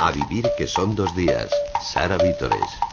A 0.00 0.12
vivir 0.12 0.48
que 0.56 0.68
son 0.68 0.94
dos 0.94 1.12
días. 1.16 1.50
Sara 1.82 2.18
Vítores. 2.18 2.87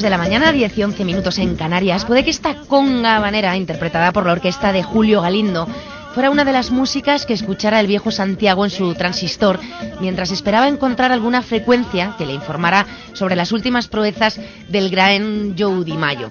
De 0.00 0.08
la 0.08 0.16
mañana, 0.16 0.52
10 0.52 0.78
y 0.78 0.84
11 0.84 1.04
minutos 1.04 1.38
en 1.38 1.54
Canarias. 1.54 2.06
Puede 2.06 2.24
que 2.24 2.30
esta 2.30 2.54
conga 2.54 3.20
manera, 3.20 3.54
interpretada 3.58 4.10
por 4.10 4.24
la 4.24 4.32
orquesta 4.32 4.72
de 4.72 4.82
Julio 4.82 5.20
Galindo, 5.20 5.68
fuera 6.14 6.30
una 6.30 6.46
de 6.46 6.52
las 6.52 6.70
músicas 6.70 7.26
que 7.26 7.34
escuchara 7.34 7.78
el 7.78 7.86
viejo 7.86 8.10
Santiago 8.10 8.64
en 8.64 8.70
su 8.70 8.94
transistor 8.94 9.60
mientras 10.00 10.30
esperaba 10.30 10.68
encontrar 10.68 11.12
alguna 11.12 11.42
frecuencia 11.42 12.14
que 12.16 12.24
le 12.24 12.32
informara 12.32 12.86
sobre 13.12 13.36
las 13.36 13.52
últimas 13.52 13.88
proezas 13.88 14.40
del 14.68 14.88
gran 14.88 15.56
Joe 15.58 15.84
Di 15.84 15.98
Mayo. 15.98 16.30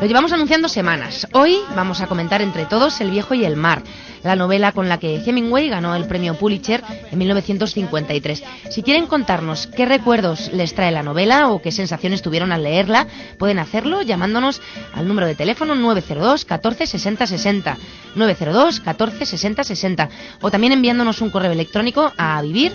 Lo 0.00 0.06
llevamos 0.06 0.32
anunciando 0.32 0.70
semanas. 0.70 1.28
Hoy 1.34 1.58
vamos 1.76 2.00
a 2.00 2.06
comentar 2.06 2.40
entre 2.40 2.64
todos 2.64 3.02
El 3.02 3.10
viejo 3.10 3.34
y 3.34 3.44
el 3.44 3.56
mar 3.56 3.82
la 4.22 4.36
novela 4.36 4.72
con 4.72 4.88
la 4.88 4.98
que 4.98 5.22
Hemingway 5.24 5.68
ganó 5.68 5.94
el 5.94 6.06
premio 6.06 6.34
Pulitzer 6.34 6.82
en 7.10 7.18
1953. 7.18 8.42
Si 8.70 8.82
quieren 8.82 9.06
contarnos 9.06 9.66
qué 9.66 9.86
recuerdos 9.86 10.52
les 10.52 10.74
trae 10.74 10.90
la 10.90 11.02
novela 11.02 11.48
o 11.48 11.62
qué 11.62 11.72
sensaciones 11.72 12.22
tuvieron 12.22 12.52
al 12.52 12.62
leerla, 12.62 13.06
pueden 13.38 13.58
hacerlo 13.58 14.02
llamándonos 14.02 14.60
al 14.94 15.08
número 15.08 15.26
de 15.26 15.34
teléfono 15.34 15.74
902 15.74 16.44
14 16.44 16.86
60 16.86 17.26
60 17.26 17.76
902 18.14 18.80
14 18.80 19.26
60 19.26 19.64
60 19.64 20.08
o 20.40 20.50
también 20.50 20.72
enviándonos 20.72 21.20
un 21.20 21.30
correo 21.30 21.52
electrónico 21.52 22.12
a 22.16 22.40
vivir 22.42 22.72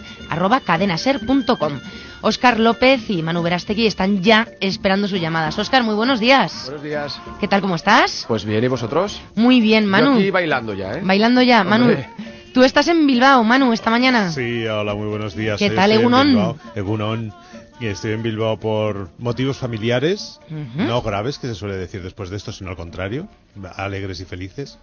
Óscar 2.21 2.59
López 2.59 3.09
y 3.09 3.21
Manu 3.21 3.43
Verastegui 3.43 3.85
están 3.85 4.23
ya 4.23 4.47
esperando 4.59 5.07
sus 5.07 5.21
llamadas. 5.21 5.57
Óscar, 5.59 5.83
muy 5.83 5.95
buenos 5.95 6.19
días. 6.19 6.63
Buenos 6.65 6.83
días. 6.83 7.21
¿Qué 7.39 7.47
tal, 7.47 7.61
cómo 7.61 7.75
estás? 7.75 8.25
Pues 8.27 8.45
bien, 8.45 8.63
¿y 8.63 8.67
vosotros? 8.67 9.21
Muy 9.35 9.61
bien, 9.61 9.85
Manu. 9.85 10.13
Yo 10.13 10.19
aquí 10.19 10.31
bailando 10.31 10.73
ya, 10.73 10.93
¿eh? 10.93 11.01
Bailando 11.03 11.41
ya, 11.41 11.63
Manu. 11.63 11.95
Tú 12.53 12.63
estás 12.63 12.87
en 12.87 13.05
Bilbao, 13.05 13.43
Manu, 13.43 13.73
esta 13.73 13.91
mañana. 13.91 14.31
Sí, 14.31 14.65
hola, 14.65 14.95
muy 14.95 15.07
buenos 15.07 15.35
días. 15.35 15.59
¿Qué 15.59 15.69
tal, 15.69 15.91
Egunon? 15.91 16.57
Egunon. 16.73 17.33
Estoy 17.81 18.13
en 18.13 18.23
Bilbao 18.23 18.57
por 18.57 19.09
motivos 19.17 19.57
familiares, 19.57 20.39
no 20.75 21.01
graves, 21.01 21.37
que 21.37 21.47
se 21.47 21.55
suele 21.55 21.75
decir 21.75 22.01
después 22.01 22.29
de 22.29 22.37
esto, 22.37 22.53
sino 22.53 22.69
al 22.69 22.77
contrario, 22.77 23.27
alegres 23.75 24.21
y 24.21 24.25
felices. 24.25 24.79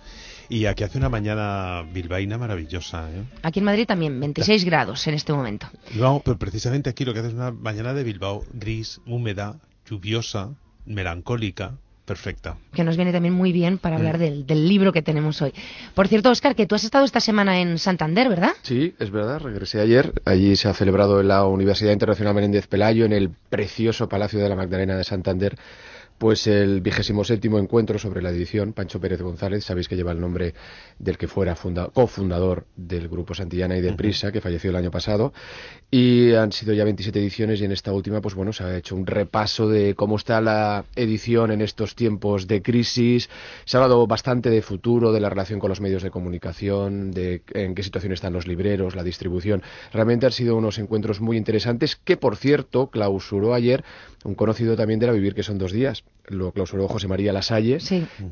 Y 0.52 0.66
aquí 0.66 0.84
hace 0.84 0.98
una 0.98 1.08
mañana 1.08 1.82
bilbaína 1.94 2.36
maravillosa. 2.36 3.10
¿eh? 3.10 3.24
Aquí 3.42 3.60
en 3.60 3.64
Madrid 3.64 3.86
también, 3.86 4.20
26 4.20 4.66
grados 4.66 5.06
en 5.06 5.14
este 5.14 5.32
momento. 5.32 5.66
No, 5.94 6.20
pero 6.22 6.36
precisamente 6.36 6.90
aquí 6.90 7.06
lo 7.06 7.14
que 7.14 7.20
hace 7.20 7.28
es 7.28 7.34
una 7.34 7.52
mañana 7.52 7.94
de 7.94 8.04
Bilbao 8.04 8.44
gris, 8.52 9.00
húmeda, 9.06 9.56
lluviosa, 9.88 10.50
melancólica, 10.84 11.78
perfecta. 12.04 12.58
Que 12.74 12.84
nos 12.84 12.96
viene 12.96 13.12
también 13.12 13.32
muy 13.32 13.50
bien 13.50 13.78
para 13.78 13.96
hablar 13.96 14.18
mm. 14.18 14.44
del, 14.44 14.68
libro 14.68 14.92
que 14.92 15.00
tenemos 15.00 15.40
hoy. 15.40 15.54
Por 15.94 16.08
cierto, 16.08 16.28
Oscar, 16.28 16.54
que 16.54 16.66
tú 16.66 16.74
has 16.74 16.84
estado 16.84 17.06
esta 17.06 17.20
semana 17.20 17.58
en 17.58 17.78
Santander, 17.78 18.28
¿verdad? 18.28 18.52
Sí, 18.60 18.94
es 18.98 19.10
verdad, 19.10 19.40
regresé 19.40 19.80
ayer. 19.80 20.20
Allí 20.26 20.54
se 20.56 20.68
ha 20.68 20.74
celebrado 20.74 21.22
en 21.22 21.28
la 21.28 21.46
Universidad 21.46 21.92
Internacional 21.92 22.34
Menéndez 22.34 22.66
Pelayo, 22.66 23.06
en 23.06 23.14
el 23.14 23.30
precioso 23.48 24.06
Palacio 24.06 24.38
de 24.38 24.50
la 24.50 24.56
Magdalena 24.56 24.98
de 24.98 25.04
Santander, 25.04 25.56
pues 26.18 26.46
el 26.46 26.80
vigésimo 26.80 27.24
séptimo 27.24 27.58
encuentro 27.58 27.98
sobre 27.98 28.22
la 28.22 28.30
edición, 28.30 28.72
Pancho 28.72 29.00
Pérez 29.00 29.20
González, 29.22 29.64
sabéis 29.64 29.88
que 29.88 29.96
lleva 29.96 30.12
el 30.12 30.20
nombre 30.20 30.54
del 30.98 31.18
que 31.18 31.28
fuera 31.28 31.56
cofundador 31.92 32.66
del 32.76 33.08
Grupo 33.08 33.34
Santillana 33.34 33.76
y 33.76 33.80
de 33.80 33.92
Prisa, 33.94 34.32
que 34.32 34.40
falleció 34.40 34.70
el 34.70 34.76
año 34.76 34.90
pasado, 34.90 35.32
y 35.90 36.32
han 36.34 36.52
sido 36.52 36.72
ya 36.74 36.84
27 36.84 37.18
ediciones 37.18 37.60
y 37.60 37.64
en 37.64 37.72
esta 37.72 37.92
última, 37.92 38.20
pues 38.20 38.34
bueno, 38.34 38.52
se 38.52 38.64
ha 38.64 38.76
hecho 38.76 38.94
un 38.94 39.06
repaso 39.06 39.68
de 39.68 39.94
cómo 39.94 40.16
está 40.16 40.40
la 40.40 40.84
edición 40.96 41.50
en 41.50 41.60
estos 41.60 41.94
tiempos 41.94 42.46
de 42.46 42.62
crisis, 42.62 43.28
se 43.64 43.76
ha 43.76 43.80
hablado 43.82 44.06
bastante 44.06 44.50
de 44.50 44.62
futuro, 44.62 45.12
de 45.12 45.20
la 45.20 45.28
relación 45.28 45.60
con 45.60 45.68
los 45.68 45.80
medios 45.80 46.02
de 46.02 46.10
comunicación, 46.10 47.10
de 47.10 47.42
en 47.54 47.74
qué 47.74 47.82
situación 47.82 48.12
están 48.12 48.32
los 48.32 48.46
libreros, 48.46 48.94
la 48.96 49.04
distribución. 49.04 49.62
Realmente 49.92 50.26
han 50.26 50.32
sido 50.32 50.56
unos 50.56 50.78
encuentros 50.78 51.20
muy 51.20 51.36
interesantes 51.36 51.96
que, 51.96 52.16
por 52.16 52.36
cierto, 52.36 52.88
clausuró 52.88 53.54
ayer 53.54 53.84
un 54.24 54.34
conocido 54.34 54.76
también 54.76 55.00
de 55.00 55.06
la 55.06 55.12
Vivir, 55.12 55.34
que 55.34 55.42
son 55.42 55.58
dos 55.58 55.72
días, 55.72 56.04
lo 56.26 56.52
clausuró 56.52 56.88
José 56.88 57.08
María 57.08 57.32
Lasalle, 57.32 57.78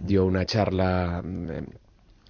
dio 0.03 0.25
una 0.25 0.47
charla 0.47 1.23
mm, 1.25 1.49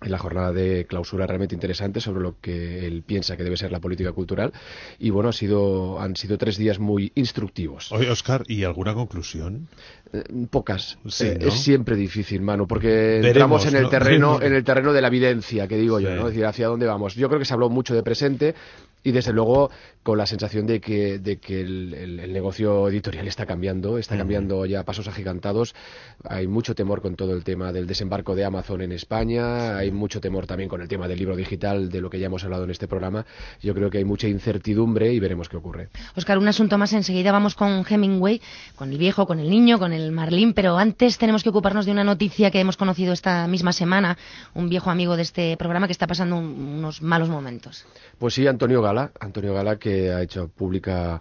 en 0.02 0.10
la 0.10 0.18
jornada 0.18 0.52
de 0.52 0.86
clausura 0.86 1.26
realmente 1.26 1.54
interesante 1.54 2.00
sobre 2.00 2.22
lo 2.22 2.36
que 2.40 2.86
él 2.86 3.02
piensa 3.02 3.36
que 3.36 3.44
debe 3.44 3.56
ser 3.56 3.70
la 3.70 3.80
política 3.80 4.12
cultural 4.12 4.52
y 4.98 5.10
bueno 5.10 5.28
ha 5.28 5.32
sido 5.32 6.00
han 6.00 6.16
sido 6.16 6.38
tres 6.38 6.56
días 6.56 6.78
muy 6.78 7.12
instructivos. 7.14 7.92
Oye 7.92 8.10
Oscar 8.10 8.44
y 8.46 8.64
alguna 8.64 8.94
conclusión? 8.94 9.68
Eh, 10.12 10.24
pocas. 10.50 10.98
Eh, 11.20 11.38
es 11.40 11.54
siempre 11.54 11.96
difícil, 11.96 12.40
mano, 12.42 12.66
porque 12.66 13.20
entramos 13.20 13.66
en 13.66 13.76
el 13.76 13.88
terreno 13.88 14.40
en 14.42 14.54
el 14.54 14.64
terreno 14.64 14.92
de 14.92 15.00
la 15.00 15.08
evidencia, 15.08 15.68
que 15.68 15.76
digo 15.76 16.00
yo, 16.00 16.10
¿no? 16.14 16.22
Es 16.22 16.34
decir, 16.34 16.46
hacia 16.46 16.66
dónde 16.66 16.86
vamos. 16.86 17.14
Yo 17.14 17.28
creo 17.28 17.38
que 17.38 17.44
se 17.44 17.54
habló 17.54 17.68
mucho 17.68 17.94
de 17.94 18.02
presente, 18.02 18.54
y 19.02 19.12
desde 19.12 19.32
luego 19.32 19.70
con 20.02 20.18
la 20.18 20.26
sensación 20.26 20.66
de 20.66 20.80
que, 20.80 21.18
de 21.18 21.38
que 21.38 21.60
el, 21.60 22.32
negocio 22.32 22.88
editorial 22.88 23.28
está 23.28 23.46
cambiando, 23.46 23.98
está 23.98 24.16
cambiando 24.16 24.64
ya 24.66 24.80
a 24.80 24.84
pasos 24.84 25.08
agigantados. 25.08 25.74
Hay 26.24 26.46
mucho 26.46 26.74
temor 26.74 27.02
con 27.02 27.16
todo 27.16 27.34
el 27.34 27.44
tema 27.44 27.72
del 27.72 27.86
desembarco 27.86 28.34
de 28.34 28.44
Amazon 28.44 28.82
en 28.82 28.92
España, 28.92 29.76
hay 29.76 29.89
mucho 29.92 30.20
temor 30.20 30.46
también 30.46 30.68
con 30.68 30.80
el 30.80 30.88
tema 30.88 31.08
del 31.08 31.18
libro 31.18 31.36
digital, 31.36 31.88
de 31.88 32.00
lo 32.00 32.10
que 32.10 32.18
ya 32.18 32.26
hemos 32.26 32.44
hablado 32.44 32.64
en 32.64 32.70
este 32.70 32.88
programa. 32.88 33.24
Yo 33.62 33.74
creo 33.74 33.90
que 33.90 33.98
hay 33.98 34.04
mucha 34.04 34.28
incertidumbre 34.28 35.12
y 35.12 35.20
veremos 35.20 35.48
qué 35.48 35.56
ocurre. 35.56 35.88
Oscar, 36.16 36.38
un 36.38 36.48
asunto 36.48 36.78
más 36.78 36.92
enseguida 36.92 37.32
vamos 37.32 37.54
con 37.54 37.84
Hemingway, 37.88 38.40
con 38.76 38.90
el 38.92 38.98
viejo, 38.98 39.26
con 39.26 39.40
el 39.40 39.50
niño, 39.50 39.78
con 39.78 39.92
el 39.92 40.12
Marlín, 40.12 40.52
pero 40.54 40.78
antes 40.78 41.18
tenemos 41.18 41.42
que 41.42 41.50
ocuparnos 41.50 41.86
de 41.86 41.92
una 41.92 42.04
noticia 42.04 42.50
que 42.50 42.60
hemos 42.60 42.76
conocido 42.76 43.12
esta 43.12 43.46
misma 43.46 43.72
semana, 43.72 44.16
un 44.54 44.68
viejo 44.68 44.90
amigo 44.90 45.16
de 45.16 45.22
este 45.22 45.56
programa 45.56 45.86
que 45.86 45.92
está 45.92 46.06
pasando 46.06 46.36
unos 46.36 47.02
malos 47.02 47.28
momentos. 47.28 47.84
Pues 48.18 48.34
sí, 48.34 48.46
Antonio 48.46 48.82
Antonio 49.20 49.54
Gala, 49.54 49.76
que 49.76 50.10
ha 50.10 50.22
hecho 50.22 50.48
pública 50.48 51.20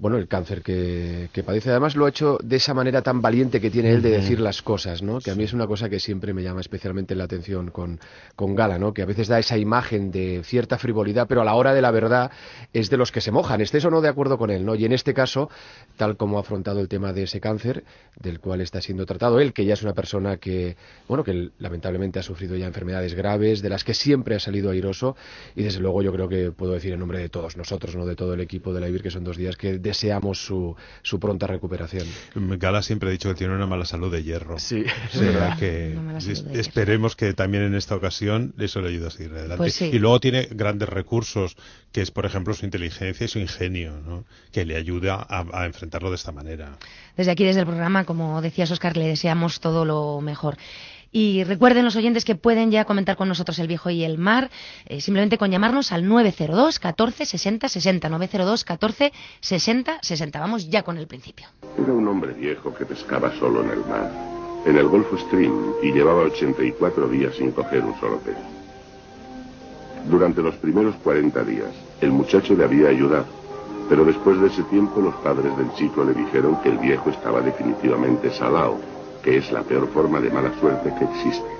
bueno, 0.00 0.16
el 0.16 0.28
cáncer 0.28 0.62
que, 0.62 1.28
padece. 1.44 1.70
Además 1.70 1.94
lo 1.94 2.06
ha 2.06 2.08
hecho 2.08 2.38
de 2.42 2.56
esa 2.56 2.72
manera 2.72 3.02
tan 3.02 3.20
valiente 3.20 3.60
que 3.60 3.70
tiene 3.70 3.90
él 3.90 4.00
de 4.00 4.10
decir 4.10 4.40
las 4.40 4.62
cosas, 4.62 5.02
¿no? 5.02 5.20
Que 5.20 5.30
a 5.30 5.34
mí 5.34 5.44
es 5.44 5.52
una 5.52 5.66
cosa 5.66 5.90
que 5.90 6.00
siempre 6.00 6.32
me 6.32 6.42
llama 6.42 6.62
especialmente 6.62 7.14
la 7.14 7.24
atención 7.24 7.70
con, 7.70 8.00
con 8.34 8.54
Gala, 8.54 8.78
¿no? 8.78 8.94
Que 8.94 9.02
a 9.02 9.06
veces 9.06 9.28
da 9.28 9.38
esa 9.38 9.58
imagen 9.58 10.10
de 10.10 10.40
cierta 10.42 10.78
frivolidad, 10.78 11.26
pero 11.28 11.42
a 11.42 11.44
la 11.44 11.54
hora 11.54 11.74
de 11.74 11.82
la 11.82 11.90
verdad 11.90 12.30
es 12.72 12.88
de 12.88 12.96
los 12.96 13.12
que 13.12 13.20
se 13.20 13.30
mojan, 13.30 13.60
estés 13.60 13.84
o 13.84 13.90
no 13.90 14.00
de 14.00 14.08
acuerdo 14.08 14.38
con 14.38 14.50
él, 14.50 14.64
¿no? 14.64 14.74
Y 14.74 14.86
en 14.86 14.92
este 14.92 15.12
caso, 15.12 15.50
tal 15.98 16.16
como 16.16 16.38
ha 16.38 16.40
afrontado 16.40 16.80
el 16.80 16.88
tema 16.88 17.12
de 17.12 17.24
ese 17.24 17.38
cáncer, 17.38 17.84
del 18.18 18.40
cual 18.40 18.62
está 18.62 18.80
siendo 18.80 19.04
tratado 19.04 19.38
él, 19.38 19.52
que 19.52 19.66
ya 19.66 19.74
es 19.74 19.82
una 19.82 19.92
persona 19.92 20.38
que, 20.38 20.76
bueno, 21.08 21.24
que 21.24 21.50
lamentablemente 21.58 22.18
ha 22.18 22.22
sufrido 22.22 22.56
ya 22.56 22.66
enfermedades 22.66 23.12
graves, 23.12 23.60
de 23.60 23.68
las 23.68 23.84
que 23.84 23.92
siempre 23.92 24.34
ha 24.34 24.40
salido 24.40 24.70
airoso, 24.70 25.14
y 25.54 25.62
desde 25.62 25.80
luego 25.80 26.00
yo 26.00 26.10
creo 26.10 26.28
que 26.28 26.52
puedo 26.52 26.72
decir 26.72 26.94
en 26.94 27.00
nombre 27.00 27.18
de 27.18 27.28
todos 27.28 27.58
nosotros, 27.58 27.94
¿no? 27.96 28.06
De 28.06 28.16
todo 28.16 28.32
el 28.32 28.40
equipo 28.40 28.72
de 28.72 28.80
la 28.80 28.88
IBIR, 28.88 29.02
que 29.02 29.10
son 29.10 29.24
dos 29.24 29.36
días, 29.36 29.58
que 29.58 29.78
deseamos 29.90 30.38
su, 30.38 30.76
su 31.02 31.18
pronta 31.18 31.46
recuperación. 31.46 32.06
Gala 32.34 32.82
siempre 32.82 33.08
ha 33.08 33.12
dicho 33.12 33.28
que 33.28 33.34
tiene 33.34 33.54
una 33.54 33.66
mala 33.66 33.84
salud 33.84 34.10
de 34.10 34.22
hierro. 34.22 34.58
Sí, 34.58 34.84
es 35.12 35.20
verdad 35.20 35.58
que 35.58 35.98
esperemos 36.54 37.16
que 37.16 37.34
también 37.34 37.64
en 37.64 37.74
esta 37.74 37.96
ocasión 37.96 38.54
eso 38.58 38.80
le 38.80 38.88
ayude 38.88 39.08
a 39.08 39.10
seguir 39.10 39.32
adelante. 39.32 39.56
Pues 39.56 39.82
y 39.82 39.98
luego 39.98 40.20
tiene 40.20 40.48
grandes 40.50 40.88
recursos, 40.88 41.56
que 41.92 42.02
es 42.02 42.10
por 42.10 42.24
ejemplo 42.24 42.54
su 42.54 42.64
inteligencia 42.64 43.24
y 43.24 43.28
su 43.28 43.38
ingenio, 43.38 44.00
¿no? 44.06 44.24
que 44.52 44.64
le 44.64 44.76
ayuda 44.76 45.26
a, 45.28 45.66
enfrentarlo 45.66 46.10
de 46.10 46.16
esta 46.16 46.32
manera. 46.32 46.78
Desde 47.16 47.32
aquí, 47.32 47.44
desde 47.44 47.60
el 47.60 47.66
programa, 47.66 48.04
como 48.04 48.40
decías 48.40 48.70
Oscar, 48.70 48.96
le 48.96 49.06
deseamos 49.06 49.60
todo 49.60 49.84
lo 49.84 50.20
mejor. 50.20 50.56
Y 51.12 51.42
recuerden 51.42 51.84
los 51.84 51.96
oyentes 51.96 52.24
que 52.24 52.36
pueden 52.36 52.70
ya 52.70 52.84
comentar 52.84 53.16
con 53.16 53.28
nosotros 53.28 53.58
el 53.58 53.66
viejo 53.66 53.90
y 53.90 54.04
el 54.04 54.16
mar, 54.16 54.50
eh, 54.86 55.00
simplemente 55.00 55.38
con 55.38 55.50
llamarnos 55.50 55.90
al 55.90 56.06
902 56.06 56.78
14 56.78 57.26
60 57.26 57.68
60. 57.68 58.08
902 58.08 58.64
14 58.64 59.12
60 59.40 59.98
60. 60.02 60.40
Vamos 60.40 60.70
ya 60.70 60.82
con 60.82 60.98
el 60.98 61.08
principio. 61.08 61.48
Era 61.76 61.92
un 61.92 62.06
hombre 62.06 62.32
viejo 62.34 62.72
que 62.72 62.86
pescaba 62.86 63.32
solo 63.38 63.64
en 63.64 63.70
el 63.70 63.80
mar, 63.86 64.12
en 64.64 64.76
el 64.76 64.86
Golfo 64.86 65.18
Stream, 65.18 65.74
y 65.82 65.92
llevaba 65.92 66.22
84 66.22 67.08
días 67.08 67.34
sin 67.34 67.50
coger 67.50 67.82
un 67.84 67.98
solo 67.98 68.18
pez. 68.18 68.36
Durante 70.08 70.42
los 70.42 70.54
primeros 70.56 70.94
40 71.02 71.42
días, 71.44 71.70
el 72.00 72.12
muchacho 72.12 72.54
le 72.54 72.64
había 72.64 72.88
ayudado, 72.88 73.26
pero 73.88 74.04
después 74.04 74.40
de 74.40 74.46
ese 74.46 74.62
tiempo 74.64 75.00
los 75.00 75.14
padres 75.16 75.56
del 75.58 75.72
chico 75.74 76.04
le 76.04 76.14
dijeron 76.14 76.56
que 76.62 76.70
el 76.70 76.78
viejo 76.78 77.10
estaba 77.10 77.40
definitivamente 77.40 78.30
salado 78.30 78.78
que 79.22 79.38
es 79.38 79.50
la 79.52 79.62
peor 79.62 79.88
forma 79.92 80.20
de 80.20 80.30
mala 80.30 80.52
suerte 80.60 80.92
que 80.98 81.04
existe. 81.04 81.59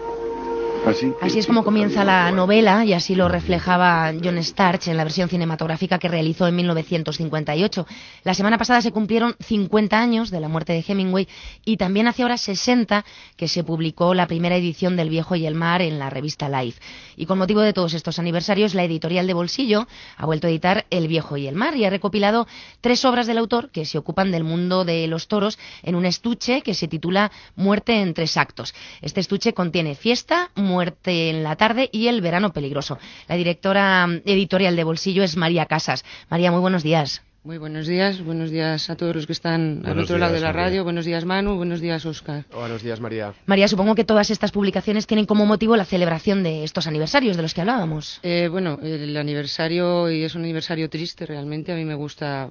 Así, 0.86 1.38
es 1.38 1.46
como 1.46 1.62
comienza 1.62 2.04
la 2.04 2.32
novela 2.32 2.86
y 2.86 2.94
así 2.94 3.14
lo 3.14 3.28
reflejaba 3.28 4.12
John 4.24 4.42
Starch 4.42 4.88
en 4.88 4.96
la 4.96 5.04
versión 5.04 5.28
cinematográfica 5.28 5.98
que 5.98 6.08
realizó 6.08 6.46
en 6.48 6.56
1958. 6.56 7.86
La 8.24 8.32
semana 8.32 8.56
pasada 8.56 8.80
se 8.80 8.90
cumplieron 8.90 9.36
50 9.40 10.00
años 10.00 10.30
de 10.30 10.40
la 10.40 10.48
muerte 10.48 10.72
de 10.72 10.84
Hemingway 10.86 11.28
y 11.66 11.76
también 11.76 12.08
hace 12.08 12.22
ahora 12.22 12.38
60 12.38 13.04
que 13.36 13.46
se 13.46 13.62
publicó 13.62 14.14
la 14.14 14.26
primera 14.26 14.56
edición 14.56 14.96
del 14.96 15.10
Viejo 15.10 15.36
y 15.36 15.46
el 15.46 15.54
Mar 15.54 15.82
en 15.82 15.98
la 15.98 16.08
revista 16.08 16.48
Life. 16.48 16.80
Y 17.14 17.26
con 17.26 17.38
motivo 17.38 17.60
de 17.60 17.74
todos 17.74 17.92
estos 17.92 18.18
aniversarios, 18.18 18.74
la 18.74 18.82
editorial 18.82 19.26
de 19.26 19.34
Bolsillo 19.34 19.86
ha 20.16 20.24
vuelto 20.24 20.46
a 20.46 20.50
editar 20.50 20.86
El 20.88 21.08
Viejo 21.08 21.36
y 21.36 21.46
el 21.46 21.56
Mar 21.56 21.76
y 21.76 21.84
ha 21.84 21.90
recopilado 21.90 22.48
tres 22.80 23.04
obras 23.04 23.26
del 23.26 23.38
autor 23.38 23.70
que 23.70 23.84
se 23.84 23.98
ocupan 23.98 24.32
del 24.32 24.44
mundo 24.44 24.86
de 24.86 25.06
los 25.08 25.28
toros 25.28 25.58
en 25.82 25.94
un 25.94 26.06
estuche 26.06 26.62
que 26.62 26.74
se 26.74 26.88
titula 26.88 27.30
Muerte 27.54 28.00
en 28.00 28.14
tres 28.14 28.38
actos. 28.38 28.74
Este 29.02 29.20
estuche 29.20 29.52
contiene 29.52 29.94
fiesta, 29.94 30.50
Muerte 30.54 30.69
en 31.04 31.42
la 31.42 31.56
tarde 31.56 31.88
y 31.92 32.06
El 32.08 32.20
verano 32.20 32.52
peligroso. 32.52 32.98
La 33.28 33.36
directora 33.36 34.06
editorial 34.24 34.76
de 34.76 34.84
Bolsillo 34.84 35.22
es 35.22 35.36
María 35.36 35.66
Casas. 35.66 36.04
María, 36.28 36.52
muy 36.52 36.60
buenos 36.60 36.82
días. 36.82 37.22
Muy 37.42 37.56
buenos 37.56 37.86
días, 37.86 38.22
buenos 38.22 38.50
días 38.50 38.90
a 38.90 38.96
todos 38.96 39.16
los 39.16 39.26
que 39.26 39.32
están 39.32 39.80
al 39.86 39.98
otro 39.98 40.18
lado 40.18 40.34
de 40.34 40.40
la 40.40 40.52
radio. 40.52 40.84
Buenos 40.84 41.06
días, 41.06 41.24
Manu. 41.24 41.56
Buenos 41.56 41.80
días, 41.80 42.04
Oscar. 42.04 42.44
Buenos 42.52 42.82
días, 42.82 43.00
María. 43.00 43.32
María, 43.46 43.66
supongo 43.66 43.94
que 43.94 44.04
todas 44.04 44.30
estas 44.30 44.52
publicaciones 44.52 45.06
tienen 45.06 45.24
como 45.24 45.46
motivo 45.46 45.74
la 45.74 45.86
celebración 45.86 46.42
de 46.42 46.64
estos 46.64 46.86
aniversarios 46.86 47.38
de 47.38 47.42
los 47.42 47.54
que 47.54 47.62
hablábamos. 47.62 48.20
Eh, 48.22 48.48
bueno, 48.50 48.78
el 48.82 49.16
aniversario, 49.16 50.10
y 50.10 50.22
es 50.22 50.34
un 50.34 50.42
aniversario 50.42 50.90
triste 50.90 51.24
realmente, 51.24 51.72
a 51.72 51.76
mí 51.76 51.86
me 51.86 51.94
gusta 51.94 52.50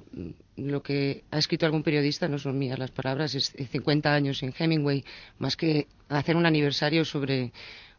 lo 0.56 0.82
que 0.82 1.22
ha 1.30 1.38
escrito 1.38 1.66
algún 1.66 1.84
periodista, 1.84 2.26
no 2.26 2.40
son 2.40 2.58
mías 2.58 2.78
las 2.78 2.90
palabras, 2.90 3.36
es 3.36 3.52
50 3.70 4.12
años 4.12 4.42
en 4.42 4.52
Hemingway, 4.58 5.04
más 5.38 5.56
que 5.56 5.86
hacer 6.08 6.34
un 6.34 6.46
aniversario 6.46 7.04
sobre 7.04 7.52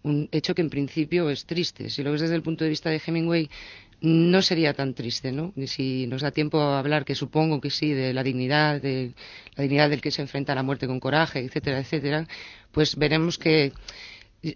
un 0.04 0.30
hecho 0.32 0.56
que 0.56 0.62
en 0.62 0.70
principio 0.70 1.30
es 1.30 1.46
triste. 1.46 1.90
Si 1.90 2.04
lo 2.04 2.12
ves 2.12 2.22
desde 2.22 2.36
el 2.36 2.42
punto 2.42 2.64
de 2.64 2.70
vista 2.70 2.90
de 2.90 3.02
Hemingway, 3.06 3.50
no 4.02 4.42
sería 4.42 4.74
tan 4.74 4.96
triste, 4.96 5.32
¿no? 5.32 5.54
Si 5.68 6.08
nos 6.08 6.22
da 6.24 6.32
tiempo 6.32 6.60
a 6.60 6.80
hablar, 6.80 7.06
que 7.06 7.14
supongo 7.14 7.62
que 7.62 7.70
sí, 7.70 7.94
de 7.94 8.14
la 8.14 8.24
dignidad, 8.24 8.82
de 8.82 9.14
la 9.56 9.62
dignidad 9.62 9.90
del 9.90 10.02
que 10.02 10.10
se 10.10 10.24
enfrenta 10.24 10.54
a 10.54 10.56
la 10.56 10.64
muerte 10.64 10.88
con 10.88 11.00
coraje, 11.00 11.40
etcétera, 11.40 11.80
etcétera, 11.80 12.28
pues 12.72 12.96
veremos 12.96 13.38
que 13.38 13.74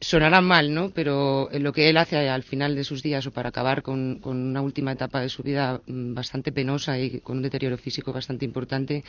sonará 0.02 0.42
mal, 0.42 0.74
¿no? 0.74 0.90
Pero 0.90 1.50
lo 1.54 1.72
que 1.72 1.90
él 1.90 1.98
hace 1.98 2.28
al 2.28 2.42
final 2.42 2.76
de 2.76 2.84
sus 2.84 3.04
días 3.04 3.28
o 3.28 3.32
para 3.32 3.50
acabar 3.50 3.84
con, 3.84 4.20
con 4.20 4.38
una 4.38 4.62
última 4.62 4.94
etapa 4.94 5.22
de 5.22 5.30
su 5.30 5.44
vida 5.44 5.80
mm, 5.86 6.16
bastante 6.16 6.52
penosa 6.52 6.98
y 6.98 7.20
con 7.20 7.38
un 7.38 7.44
deterioro 7.44 7.78
físico 7.78 8.12
bastante 8.12 8.46
importante, 8.46 9.04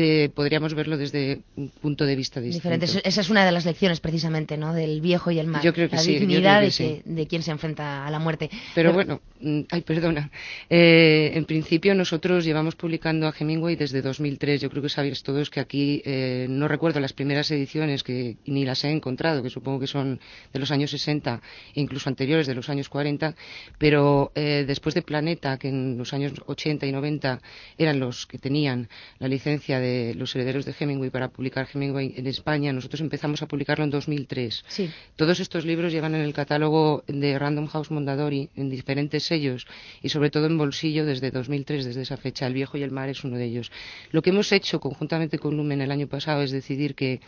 eh, 0.00 0.30
podríamos 0.32 0.74
verlo 0.74 0.96
desde 0.96 1.40
un 1.56 1.70
punto 1.70 2.06
de 2.06 2.14
vista 2.14 2.40
distinto. 2.40 2.86
Esa 3.02 3.20
es 3.20 3.30
una 3.30 3.44
de 3.44 3.50
las 3.50 3.64
lecciones 3.64 3.98
precisamente, 3.98 4.56
¿no? 4.56 4.72
Del 4.72 5.00
viejo 5.00 5.32
y 5.32 5.40
el 5.40 5.48
mal. 5.48 5.60
Yo 5.60 5.74
creo 5.74 5.88
que 5.88 5.96
la 5.96 6.02
dignidad 6.02 6.62
de, 6.62 7.26
quien 7.26 7.42
se 7.42 7.50
enfrenta 7.50 8.06
a 8.06 8.10
la 8.12 8.20
muerte. 8.20 8.48
Pero, 8.76 8.92
bueno, 8.92 9.20
mm, 9.40 9.62
ay, 9.70 9.80
perdona. 9.80 10.30
Eh, 10.70 11.32
en 11.34 11.44
principio 11.46 11.96
nosotros 11.96 12.44
llevamos 12.44 12.76
publicando 12.76 13.26
a 13.26 13.34
Hemingway 13.36 13.74
desde 13.74 14.00
2003. 14.00 14.60
Yo 14.60 14.70
creo 14.70 14.84
que 14.84 14.88
sabéis 14.88 15.24
todos 15.24 15.50
que 15.50 15.58
aquí 15.58 16.00
eh, 16.04 16.46
no 16.48 16.68
recuerdo 16.68 17.00
las 17.00 17.12
primeras 17.12 17.50
ediciones 17.50 18.04
que 18.04 18.36
ni 18.46 18.64
las 18.64 18.84
he 18.84 18.92
encontrado, 18.92 19.42
que 19.42 19.50
supongo 19.50 19.80
que 19.80 19.88
son 19.88 20.20
de 20.52 20.60
los 20.60 20.70
años 20.70 20.92
60 20.92 21.40
e 21.74 21.80
incluso 21.80 22.08
anteriores 22.08 22.46
de 22.46 22.54
los 22.54 22.68
años 22.68 22.88
40, 22.88 23.34
pero 23.78 24.30
después 24.34 24.94
de 24.94 25.02
Planeta, 25.02 25.58
que 25.58 25.68
en 25.68 25.98
los 25.98 26.12
años 26.12 26.34
80 26.46 26.86
y 26.86 26.92
90 26.92 27.40
eran 27.78 27.98
los 27.98 28.26
que 28.26 28.38
tenían 28.38 28.88
la 29.18 29.26
licencia 29.26 29.80
de 29.80 29.87
los 30.16 30.34
herederos 30.34 30.64
de 30.64 30.74
Hemingway 30.78 31.10
para 31.10 31.28
publicar 31.28 31.68
Hemingway 31.72 32.14
en 32.16 32.26
España, 32.26 32.72
nosotros 32.72 33.00
empezamos 33.00 33.42
a 33.42 33.46
publicarlo 33.46 33.84
en 33.84 33.90
2003. 33.90 34.64
Sí. 34.68 34.90
Todos 35.16 35.40
estos 35.40 35.64
libros 35.64 35.92
llevan 35.92 36.14
en 36.14 36.22
el 36.22 36.32
catálogo 36.32 37.04
de 37.06 37.38
Random 37.38 37.66
House 37.66 37.90
Mondadori 37.90 38.50
en 38.56 38.70
diferentes 38.70 39.24
sellos 39.24 39.66
y 40.02 40.08
sobre 40.08 40.30
todo 40.30 40.46
en 40.46 40.58
bolsillo 40.58 41.04
desde 41.04 41.30
2003, 41.30 41.84
desde 41.84 42.02
esa 42.02 42.16
fecha. 42.16 42.46
El 42.46 42.54
viejo 42.54 42.78
y 42.78 42.82
el 42.82 42.90
mar 42.90 43.08
es 43.08 43.24
uno 43.24 43.36
de 43.36 43.44
ellos. 43.44 43.70
Lo 44.10 44.22
que 44.22 44.30
hemos 44.30 44.52
hecho 44.52 44.80
conjuntamente 44.80 45.38
con 45.38 45.56
Lumen 45.56 45.80
el 45.80 45.90
año 45.90 46.06
pasado 46.06 46.42
es 46.42 46.50
decidir 46.50 46.94
que 46.94 47.20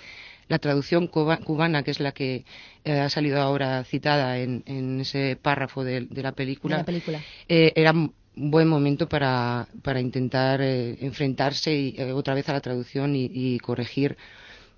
la 0.51 0.59
traducción 0.59 1.07
cubana, 1.07 1.85
que 1.85 1.93
es 1.93 2.01
la 2.01 2.11
que 2.11 2.45
eh, 2.85 2.99
ha 2.99 3.09
salido 3.09 3.41
ahora 3.41 3.85
citada 3.85 4.37
en, 4.39 5.01
ese 5.01 5.39
párrafo 5.41 5.85
de, 5.85 6.09
la 6.11 6.33
película, 6.33 6.85
eh, 7.49 7.73
era 7.77 7.95
buen 8.35 8.69
momento 8.69 9.09
para, 9.09 9.69
para 9.83 10.01
intentar 10.01 10.61
eh, 10.63 10.97
enfrentarse 11.01 11.95
eh, 11.97 12.13
otra 12.13 12.35
vez 12.35 12.49
a 12.49 12.53
la 12.53 12.61
traducción 12.61 13.15
y, 13.17 13.59
corregir 13.59 14.17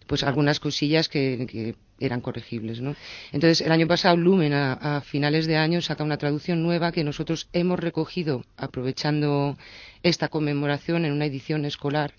pues 0.06 0.24
algunas 0.24 0.60
cosillas 0.60 1.08
que, 1.08 1.74
eran 2.00 2.20
corregibles. 2.20 2.80
¿no? 2.80 2.96
Entonces, 3.30 3.60
el 3.60 3.70
año 3.70 3.86
pasado 3.86 4.16
Lumen, 4.16 4.52
a, 4.52 5.00
finales 5.02 5.46
de 5.46 5.56
año, 5.56 5.80
saca 5.80 6.02
una 6.02 6.18
traducción 6.18 6.62
nueva 6.62 6.90
que 6.90 7.04
nosotros 7.04 7.48
hemos 7.52 7.78
recogido 7.78 8.44
aprovechando 8.56 9.56
esta 10.02 10.28
conmemoración 10.28 11.04
en 11.04 11.12
una 11.12 11.26
edición 11.26 11.64
escolar 11.64 12.12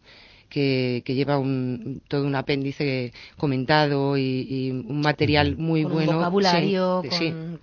que, 0.50 1.04
lleva 1.06 1.38
un, 1.38 2.02
todo 2.08 2.26
un 2.26 2.36
apéndice 2.36 3.14
comentado 3.38 4.18
y, 4.18 4.72
un 4.72 5.02
material 5.02 5.58
muy 5.58 5.84
bueno. 5.84 6.12
Un 6.12 6.18
vocabulario, 6.18 7.04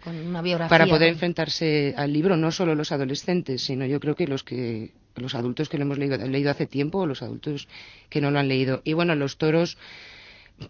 con, 0.05 0.17
una 0.17 0.43
biografía. 0.43 0.69
Para 0.69 0.87
poder 0.87 1.09
enfrentarse 1.09 1.94
al 1.97 2.12
libro, 2.12 2.37
no 2.37 2.50
solo 2.53 2.75
los 2.75 2.93
adolescentes, 2.93 3.62
sino 3.62 3.87
yo 3.87 4.00
creo 4.00 4.15
que 4.15 4.27
los 4.27 4.43
que 4.44 4.93
los 5.17 5.35
adultos 5.35 5.69
que 5.69 5.77
lo 5.77 5.85
hemos 5.85 5.99
leído, 5.99 6.17
leído 6.27 6.50
hace 6.50 6.67
tiempo 6.67 6.99
o 6.99 7.06
los 7.06 7.23
adultos 7.23 7.69
que 8.09 8.21
no 8.21 8.31
lo 8.31 8.38
han 8.38 8.49
leído. 8.49 8.81
Y 8.85 8.93
bueno, 8.93 9.15
los 9.15 9.37
toros 9.37 9.77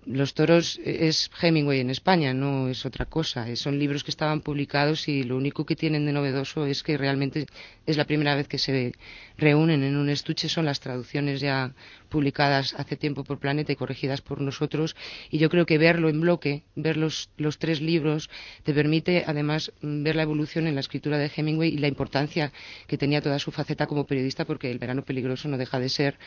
los 0.07 0.35
toros 0.35 0.81
es 0.85 1.31
Hemingway 1.41 1.81
en 1.81 1.91
España, 1.91 2.33
no 2.33 2.69
es 2.69 2.87
otra 2.87 3.07
cosa. 3.07 3.55
Son 3.57 3.79
libros 3.79 4.05
que 4.05 4.11
estaban 4.11 4.41
publicados 4.41 5.09
y 5.09 5.25
lo 5.25 5.37
único 5.37 5.67
que 5.67 5.75
tienen 5.75 6.07
de 6.07 6.13
novedoso 6.13 6.67
es 6.67 6.83
que 6.83 6.97
realmente 6.97 7.47
es 7.87 7.97
la 7.97 8.05
primera 8.05 8.35
vez 8.37 8.47
que 8.47 8.59
se 8.59 8.93
reúnen 9.37 9.83
en 9.83 9.97
un 9.97 10.09
estuche. 10.09 10.49
Son 10.49 10.65
las 10.65 10.81
traducciones 10.81 11.41
ya 11.41 11.75
publicadas 12.11 12.75
hace 12.77 12.97
tiempo 12.97 13.25
por 13.25 13.39
Planeta 13.39 13.73
y 13.73 13.77
corregidas 13.77 14.21
por 14.21 14.41
nosotros. 14.41 14.97
Y 15.31 15.39
yo 15.39 15.49
creo 15.49 15.65
que 15.65 15.79
verlo 15.79 16.11
en 16.11 16.21
bloque, 16.21 16.65
ver 16.77 16.97
los, 16.99 17.31
tres 17.59 17.81
libros, 17.81 18.29
te 18.65 18.75
permite 18.75 19.25
además 19.27 19.73
ver 19.81 20.17
la 20.17 20.23
evolución 20.25 20.67
en 20.67 20.75
la 20.75 20.81
escritura 20.81 21.17
de 21.17 21.31
Hemingway 21.35 21.71
y 21.71 21.79
la 21.79 21.89
importancia 21.89 22.53
que 22.87 22.99
tenía 22.99 23.23
toda 23.23 23.39
su 23.39 23.51
faceta 23.51 23.87
como 23.87 24.07
periodista, 24.07 24.45
porque 24.45 24.71
El 24.71 24.79
verano 24.79 25.05
peligroso 25.05 25.49
no 25.49 25.57
deja 25.57 25.81
de 25.81 25.89
ser 25.89 26.19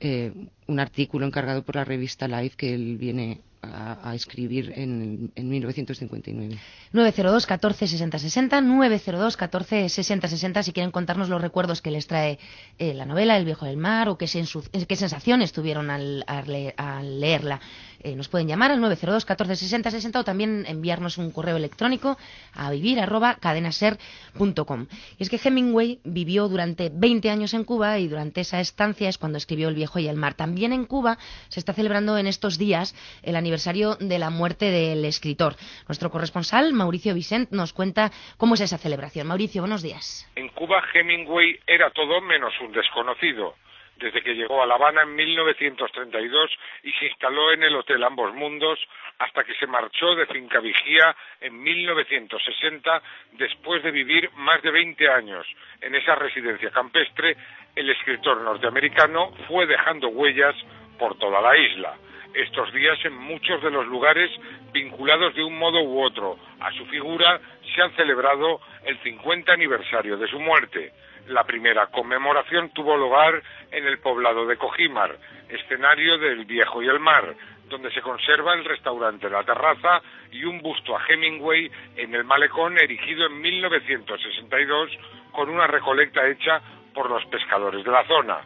eh, 0.00 0.32
un 0.66 0.80
artículo 0.80 1.26
encargado 1.26 1.62
por 1.62 1.76
la 1.76 1.84
revista 1.84 2.28
Life 2.28 2.56
que 2.56 2.74
él 2.74 2.98
viene 2.98 3.40
a, 3.62 4.14
escribir 4.14 4.72
en, 4.76 5.32
en 5.34 5.48
1959. 5.48 6.58
902 6.92 7.46
14 7.46 7.86
60 7.86 8.18
60, 8.18 8.60
902 8.60 9.36
14 9.36 9.88
60 9.88 10.28
60, 10.28 10.62
si 10.62 10.72
quieren 10.72 10.90
contarnos 10.90 11.28
los 11.28 11.40
recuerdos 11.40 11.82
que 11.82 11.90
les 11.90 12.06
trae 12.06 12.38
eh, 12.78 12.94
la 12.94 13.04
novela 13.04 13.36
El 13.36 13.44
viejo 13.44 13.66
del 13.66 13.76
mar 13.76 14.08
o 14.08 14.16
qué, 14.16 14.26
sensaciones 14.26 15.52
tuvieron 15.52 15.90
al, 15.90 16.24
al 16.26 17.20
leerla. 17.20 17.60
Eh, 18.02 18.14
nos 18.14 18.28
pueden 18.28 18.46
llamar 18.46 18.70
al 18.70 18.80
902 18.80 19.24
14 19.24 19.56
60 19.56 19.90
60 19.90 20.20
o 20.20 20.24
también 20.24 20.64
enviarnos 20.66 21.18
un 21.18 21.30
correo 21.30 21.56
electrónico 21.56 22.16
a 22.54 22.70
vivir 22.70 23.00
arroba 23.00 23.36
cadenaser.com. 23.40 24.86
Y 25.18 25.22
es 25.22 25.30
que 25.30 25.40
Hemingway 25.42 26.00
vivió 26.04 26.48
durante 26.48 26.90
20 26.92 27.30
años 27.30 27.54
en 27.54 27.64
Cuba 27.64 27.98
y 27.98 28.08
durante 28.08 28.42
esa 28.42 28.60
estancia 28.60 29.08
es 29.08 29.18
cuando 29.18 29.38
escribió 29.38 29.68
El 29.68 29.74
viejo 29.74 29.98
y 29.98 30.08
el 30.08 30.16
mar. 30.16 30.34
También 30.34 30.72
en 30.72 30.84
Cuba 30.84 31.18
se 31.48 31.60
está 31.60 31.72
celebrando 31.72 32.18
en 32.18 32.26
estos 32.26 32.58
días 32.58 32.94
el 33.22 33.36
aniversario 33.36 33.96
de 33.96 34.18
la 34.18 34.30
muerte 34.30 34.70
del 34.70 35.04
escritor. 35.04 35.56
Nuestro 35.88 36.10
corresponsal, 36.10 36.72
Mauricio 36.72 37.14
Vicent, 37.14 37.50
nos 37.50 37.72
cuenta 37.72 38.12
cómo 38.36 38.54
es 38.54 38.60
esa 38.60 38.78
celebración. 38.78 39.26
Mauricio, 39.26 39.62
buenos 39.62 39.82
días. 39.82 40.30
En 40.36 40.48
Cuba 40.50 40.82
Hemingway 40.94 41.58
era 41.66 41.90
todo 41.90 42.20
menos 42.20 42.52
un 42.60 42.72
desconocido 42.72 43.54
desde 43.98 44.22
que 44.22 44.34
llegó 44.34 44.62
a 44.62 44.66
La 44.66 44.74
Habana 44.74 45.02
en 45.02 45.14
1932 45.14 46.50
y 46.84 46.92
se 46.92 47.06
instaló 47.06 47.52
en 47.52 47.64
el 47.64 47.74
Hotel 47.74 48.02
Ambos 48.04 48.32
Mundos 48.34 48.78
hasta 49.18 49.44
que 49.44 49.54
se 49.54 49.66
marchó 49.66 50.14
de 50.14 50.26
Finca 50.26 50.60
Vigía 50.60 51.14
en 51.40 51.60
1960 51.60 53.02
después 53.32 53.82
de 53.82 53.90
vivir 53.90 54.30
más 54.36 54.62
de 54.62 54.70
20 54.70 55.08
años 55.08 55.46
en 55.80 55.94
esa 55.94 56.14
residencia 56.14 56.70
campestre, 56.70 57.36
el 57.74 57.90
escritor 57.90 58.40
norteamericano 58.40 59.32
fue 59.46 59.66
dejando 59.66 60.08
huellas 60.08 60.54
por 60.98 61.16
toda 61.18 61.40
la 61.40 61.56
isla. 61.56 61.94
Estos 62.34 62.72
días 62.72 62.98
en 63.04 63.14
muchos 63.14 63.62
de 63.62 63.70
los 63.70 63.86
lugares 63.86 64.30
vinculados 64.72 65.34
de 65.34 65.42
un 65.42 65.58
modo 65.58 65.80
u 65.80 66.02
otro 66.02 66.38
a 66.60 66.72
su 66.72 66.84
figura 66.86 67.40
se 67.74 67.82
han 67.82 67.94
celebrado 67.96 68.60
el 68.84 68.98
50 69.02 69.52
aniversario 69.52 70.16
de 70.16 70.28
su 70.28 70.38
muerte. 70.38 70.92
La 71.28 71.44
primera 71.44 71.88
conmemoración 71.88 72.70
tuvo 72.70 72.96
lugar 72.96 73.42
en 73.70 73.86
el 73.86 73.98
poblado 73.98 74.46
de 74.46 74.56
Cojimar, 74.56 75.16
escenario 75.48 76.18
del 76.18 76.46
Viejo 76.46 76.82
y 76.82 76.88
el 76.88 77.00
Mar, 77.00 77.34
donde 77.68 77.90
se 77.92 78.00
conserva 78.00 78.54
el 78.54 78.64
restaurante 78.64 79.28
La 79.28 79.44
Terraza 79.44 80.00
y 80.32 80.44
un 80.44 80.62
busto 80.62 80.96
a 80.96 81.04
Hemingway 81.06 81.70
en 81.96 82.14
el 82.14 82.24
malecón 82.24 82.78
erigido 82.78 83.26
en 83.26 83.40
1962 83.40 84.90
con 85.32 85.50
una 85.50 85.66
recolecta 85.66 86.26
hecha 86.26 86.60
por 86.94 87.10
los 87.10 87.24
pescadores 87.26 87.84
de 87.84 87.90
la 87.90 88.06
zona. 88.06 88.38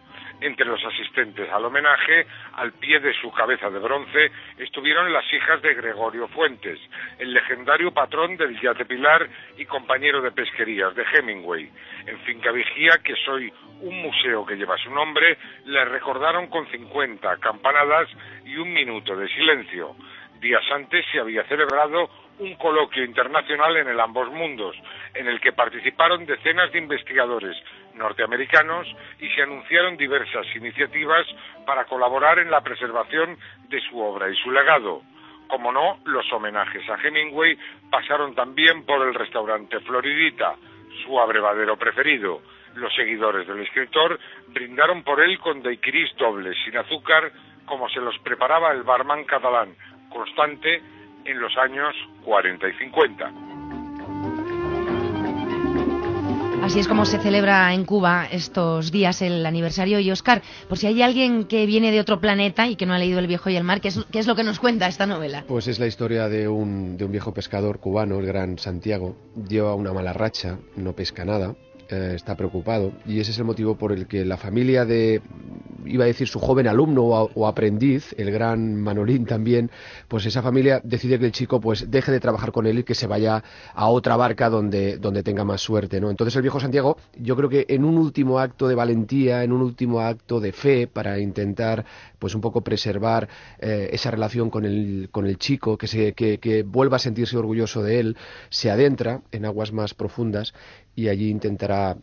Entre 0.43 0.67
los 0.67 0.85
asistentes 0.85 1.49
al 1.51 1.65
homenaje, 1.65 2.27
al 2.55 2.73
pie 2.73 2.99
de 2.99 3.15
su 3.15 3.31
cabeza 3.31 3.71
de 3.71 3.79
bronce, 3.79 4.33
estuvieron 4.59 5.13
las 5.13 5.25
hijas 5.33 5.63
de 5.63 5.73
Gregorio 5.73 6.27
Fuentes, 6.27 6.81
el 7.21 7.33
legendario 7.33 7.93
patrón 7.93 8.37
del 8.37 8.61
Yate 8.61 8.85
Pilar 8.85 9.29
y 9.57 9.65
compañero 9.67 10.21
de 10.21 10.33
pesquerías 10.33 10.97
de 10.97 11.05
Hemingway. 11.05 11.71
En 12.07 12.19
Finca 12.23 12.51
Vigía, 12.51 12.99
que 13.05 13.15
soy 13.25 13.53
un 13.83 14.03
museo 14.03 14.45
que 14.45 14.57
lleva 14.57 14.77
su 14.79 14.91
nombre, 14.91 15.39
le 15.67 15.85
recordaron 15.85 16.49
con 16.49 16.69
50 16.73 17.37
campanadas 17.37 18.09
y 18.45 18.57
un 18.57 18.73
minuto 18.73 19.15
de 19.15 19.29
silencio. 19.29 19.95
Días 20.41 20.65
antes 20.73 21.07
se 21.13 21.21
había 21.21 21.45
celebrado 21.45 22.11
un 22.41 22.57
coloquio 22.57 23.05
internacional 23.05 23.77
en 23.77 23.87
el 23.87 24.01
Ambos 24.01 24.29
Mundos, 24.33 24.77
en 25.15 25.29
el 25.29 25.41
que 25.41 25.53
participaron 25.53 26.27
decenas 26.27 26.73
de 26.73 26.79
investigadores 26.79 27.57
norteamericanos 27.95 28.87
y 29.21 29.29
se 29.31 29.43
anunciaron 29.43 29.97
diversas 29.97 30.47
iniciativas 30.55 31.27
para 31.67 31.85
colaborar 31.85 32.39
en 32.39 32.51
la 32.51 32.61
preservación 32.61 33.37
de 33.69 33.81
su 33.81 33.99
obra 33.99 34.31
y 34.31 34.37
su 34.37 34.51
legado. 34.51 35.03
Como 35.49 35.71
no, 35.71 35.99
los 36.05 36.31
homenajes 36.33 36.89
a 36.89 36.97
Hemingway 36.97 37.59
pasaron 37.91 38.35
también 38.35 38.85
por 38.87 39.07
el 39.07 39.15
restaurante 39.15 39.81
Floridita, 39.81 40.55
su 41.05 41.21
abrevadero 41.21 41.77
preferido. 41.77 42.41
Los 42.75 42.95
seguidores 42.95 43.47
del 43.47 43.61
escritor 43.61 44.19
brindaron 44.49 45.03
por 45.03 45.21
él 45.21 45.39
con 45.39 45.63
daiquiris 45.63 46.17
dobles 46.17 46.57
sin 46.65 46.77
azúcar, 46.79 47.31
como 47.67 47.89
se 47.91 48.01
los 48.01 48.19
preparaba 48.21 48.73
el 48.73 48.83
barman 48.83 49.25
catalán, 49.25 49.75
constante 50.09 50.83
en 51.25 51.39
los 51.39 51.57
años 51.59 51.95
40 52.25 52.69
y 52.69 52.73
50. 52.73 53.52
Así 56.63 56.79
es 56.79 56.87
como 56.87 57.05
se 57.07 57.19
celebra 57.19 57.75
en 57.75 57.85
Cuba 57.85 58.25
estos 58.31 58.93
días 58.93 59.21
el 59.21 59.45
aniversario. 59.45 59.99
Y 59.99 60.13
Oscar, 60.13 60.43
por 60.69 60.79
si 60.79 60.87
hay 60.87 61.03
alguien 61.03 61.45
que 61.45 61.67
viene 61.67 61.91
de 61.91 61.99
otro 61.99 62.21
planeta 62.21 62.69
y 62.69 62.77
que 62.77 62.87
no 62.87 62.95
ha 62.95 62.99
leído 62.99 63.19
El 63.19 63.27
viejo 63.27 63.51
y 63.51 63.57
el 63.57 63.65
mar, 63.65 63.81
¿qué 63.81 63.89
es, 63.89 64.27
lo 64.29 64.37
que 64.37 64.45
nos 64.45 64.61
cuenta 64.61 64.87
esta 64.87 65.05
novela? 65.05 65.45
Pues 65.49 65.67
es 65.67 65.81
la 65.81 65.89
historia 65.89 66.29
de 66.29 66.47
un, 66.47 66.97
de 66.97 67.05
un 67.05 67.11
viejo 67.11 67.35
pescador 67.35 67.81
cubano, 67.81 68.21
el 68.21 68.27
gran 68.27 68.59
Santiago. 68.59 69.17
Lleva 69.49 69.75
una 69.75 69.93
mala 69.93 70.13
racha, 70.13 70.59
no 70.77 70.93
pesca 70.93 71.25
nada, 71.25 71.57
eh, 71.93 72.15
está 72.15 72.37
preocupado 72.37 72.93
y 73.07 73.21
ese 73.21 73.31
es 73.31 73.39
el 73.39 73.45
motivo 73.45 73.77
por 73.77 73.93
el 73.93 74.07
que 74.07 74.25
la 74.25 74.37
familia 74.37 74.85
de 74.85 75.23
iba 75.87 76.05
a 76.05 76.07
decir 76.07 76.29
su 76.29 76.39
joven 76.39 76.67
alumno 76.67 77.03
o, 77.05 77.47
aprendiz, 77.47 78.15
el 78.19 78.31
gran 78.31 78.77
Manolín 78.77 79.27
también, 79.27 79.71
pues 80.09 80.27
esa 80.27 80.43
familia 80.43 80.81
decide 80.85 81.19
que 81.19 81.27
el 81.27 81.33
chico 81.33 81.61
pues 81.61 81.91
deje 81.91 82.13
de 82.13 82.21
trabajar 82.21 82.53
con 82.53 82.67
él 82.67 82.81
y 82.81 82.85
que 82.85 82.95
se 82.95 83.07
vaya 83.07 83.43
a 83.75 83.89
otra 83.89 84.17
barca 84.17 84.49
donde, 84.49 84.99
donde 84.99 85.23
tenga 85.23 85.45
más 85.45 85.61
suerte, 85.61 86.01
¿no? 86.01 86.11
Entonces 86.11 86.37
el 86.37 86.43
viejo 86.43 86.61
Santiago, 86.61 86.97
yo 87.17 87.37
creo 87.37 87.49
que 87.49 87.67
en 87.69 87.85
un 87.85 87.99
último 87.99 88.39
acto 88.39 88.69
de 88.69 88.75
valentía, 88.75 89.45
en 89.45 89.53
un 89.53 89.63
último 89.63 90.01
acto 90.01 90.41
de 90.41 90.53
fe 90.53 90.87
para 90.87 91.19
intentar 91.19 91.85
pues 92.19 92.35
un 92.35 92.41
poco 92.41 92.61
preservar 92.61 93.29
eh, 93.59 93.91
esa 93.93 94.11
relación 94.11 94.51
con 94.51 94.65
el, 94.65 95.09
con 95.11 95.27
el 95.27 95.39
chico, 95.39 95.77
que, 95.77 95.89
se, 95.89 96.13
que, 96.13 96.39
que 96.39 96.63
vuelva 96.63 96.97
a 96.97 97.01
sentirse 97.01 97.37
orgulloso 97.37 97.83
de 97.83 98.01
él, 98.01 98.17
se 98.51 98.71
adentra 98.71 99.23
en 99.33 99.45
aguas 99.45 99.73
más 99.73 99.95
profundas 99.95 100.55
y 100.95 101.09
allí 101.09 101.31
intentará 101.31 101.97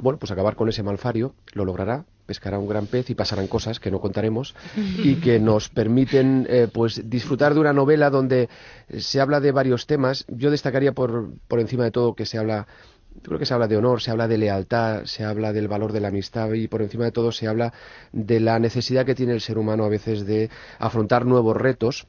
bueno, 0.00 0.18
pues 0.18 0.32
acabar 0.32 0.56
con 0.56 0.68
ese 0.68 0.82
malfario, 0.82 1.34
lo 1.52 1.64
logrará, 1.64 2.04
pescará 2.26 2.58
un 2.58 2.68
gran 2.68 2.86
pez 2.86 3.10
y 3.10 3.14
pasarán 3.14 3.48
cosas 3.48 3.80
que 3.80 3.90
no 3.90 4.00
contaremos 4.00 4.54
y 4.76 5.16
que 5.16 5.38
nos 5.38 5.68
permiten 5.68 6.46
eh, 6.48 6.68
pues 6.72 7.08
disfrutar 7.08 7.54
de 7.54 7.60
una 7.60 7.72
novela 7.72 8.10
donde 8.10 8.48
se 8.98 9.20
habla 9.20 9.40
de 9.40 9.52
varios 9.52 9.86
temas. 9.86 10.24
Yo 10.28 10.50
destacaría 10.50 10.92
por, 10.92 11.32
por 11.48 11.60
encima 11.60 11.84
de 11.84 11.90
todo 11.90 12.14
que 12.14 12.26
se 12.26 12.38
habla 12.38 12.66
yo 13.12 13.22
creo 13.22 13.38
que 13.40 13.46
se 13.46 13.54
habla 13.54 13.66
de 13.66 13.76
honor, 13.76 14.00
se 14.00 14.12
habla 14.12 14.28
de 14.28 14.38
lealtad, 14.38 15.04
se 15.04 15.24
habla 15.24 15.52
del 15.52 15.66
valor 15.66 15.92
de 15.92 16.00
la 16.00 16.08
amistad 16.08 16.52
y 16.52 16.68
por 16.68 16.80
encima 16.80 17.04
de 17.04 17.12
todo 17.12 17.32
se 17.32 17.48
habla 17.48 17.72
de 18.12 18.38
la 18.38 18.60
necesidad 18.60 19.04
que 19.04 19.16
tiene 19.16 19.32
el 19.32 19.40
ser 19.40 19.58
humano 19.58 19.84
a 19.84 19.88
veces 19.88 20.24
de 20.26 20.48
afrontar 20.78 21.26
nuevos 21.26 21.56
retos 21.56 22.06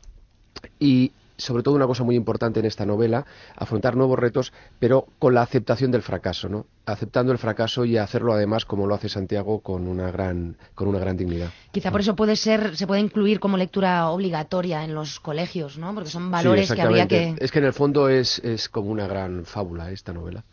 y 0.79 1.11
sobre 1.37 1.63
todo 1.63 1.75
una 1.75 1.87
cosa 1.87 2.03
muy 2.03 2.15
importante 2.15 2.59
en 2.59 2.65
esta 2.65 2.85
novela, 2.85 3.25
afrontar 3.55 3.95
nuevos 3.95 4.19
retos, 4.19 4.53
pero 4.79 5.07
con 5.19 5.33
la 5.33 5.41
aceptación 5.41 5.91
del 5.91 6.01
fracaso, 6.01 6.49
¿no? 6.49 6.65
Aceptando 6.85 7.31
el 7.31 7.37
fracaso 7.37 7.85
y 7.85 7.97
hacerlo 7.97 8.33
además 8.33 8.65
como 8.65 8.87
lo 8.87 8.95
hace 8.95 9.09
Santiago 9.09 9.59
con 9.59 9.87
una 9.87 10.11
gran 10.11 10.57
con 10.75 10.87
una 10.87 10.99
gran 10.99 11.17
dignidad. 11.17 11.49
Quizá 11.71 11.91
por 11.91 12.01
eso 12.01 12.15
puede 12.15 12.35
ser 12.35 12.75
se 12.75 12.87
puede 12.87 13.01
incluir 13.01 13.39
como 13.39 13.57
lectura 13.57 14.09
obligatoria 14.09 14.83
en 14.83 14.93
los 14.93 15.19
colegios, 15.19 15.77
¿no? 15.77 15.93
Porque 15.93 16.09
son 16.09 16.31
valores 16.31 16.71
que 16.71 16.81
habría 16.81 17.07
que 17.07 17.35
Es 17.39 17.51
que 17.51 17.59
en 17.59 17.65
el 17.65 17.73
fondo 17.73 18.09
es 18.09 18.39
es 18.39 18.69
como 18.69 18.89
una 18.91 19.07
gran 19.07 19.45
fábula 19.45 19.91
esta 19.91 20.13
novela. 20.13 20.43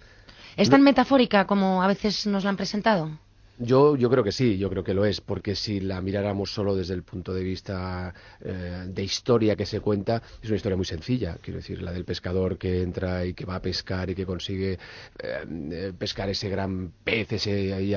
¿Es 0.57 0.71
tan 0.71 0.83
metafórica 0.83 1.47
como 1.47 1.83
a 1.83 1.87
veces 1.87 2.27
nos 2.27 2.43
la 2.43 2.51
han 2.51 2.57
presentado? 2.57 3.11
Yo, 3.61 3.97
yo 3.97 4.09
creo 4.09 4.23
que 4.23 4.31
sí, 4.31 4.57
yo 4.57 4.71
creo 4.71 4.85
que 4.85 4.95
lo 4.95 5.05
es, 5.05 5.21
porque 5.21 5.57
si 5.57 5.81
la 5.81 6.01
miráramos 6.01 6.55
solo 6.55 6.77
desde 6.77 6.95
el 6.95 7.03
punto 7.03 7.35
de 7.35 7.43
vista 7.43 8.15
eh, 8.41 8.85
de 8.87 9.03
historia 9.03 9.57
que 9.57 9.67
se 9.67 9.81
cuenta, 9.81 10.23
es 10.41 10.49
una 10.49 10.57
historia 10.57 10.77
muy 10.77 10.85
sencilla. 10.85 11.39
Quiero 11.43 11.59
decir, 11.59 11.83
la 11.83 11.91
del 11.91 12.05
pescador 12.05 12.57
que 12.57 12.83
entra 12.83 13.25
y 13.27 13.35
que 13.35 13.45
va 13.45 13.57
a 13.57 13.63
pescar 13.63 14.11
y 14.11 14.15
que 14.15 14.25
consigue 14.25 14.79
eh, 15.19 15.93
pescar 15.99 16.29
ese 16.29 16.49
gran 16.49 16.93
pez, 17.03 17.33
ese, 17.33 17.83
y, 17.83 17.95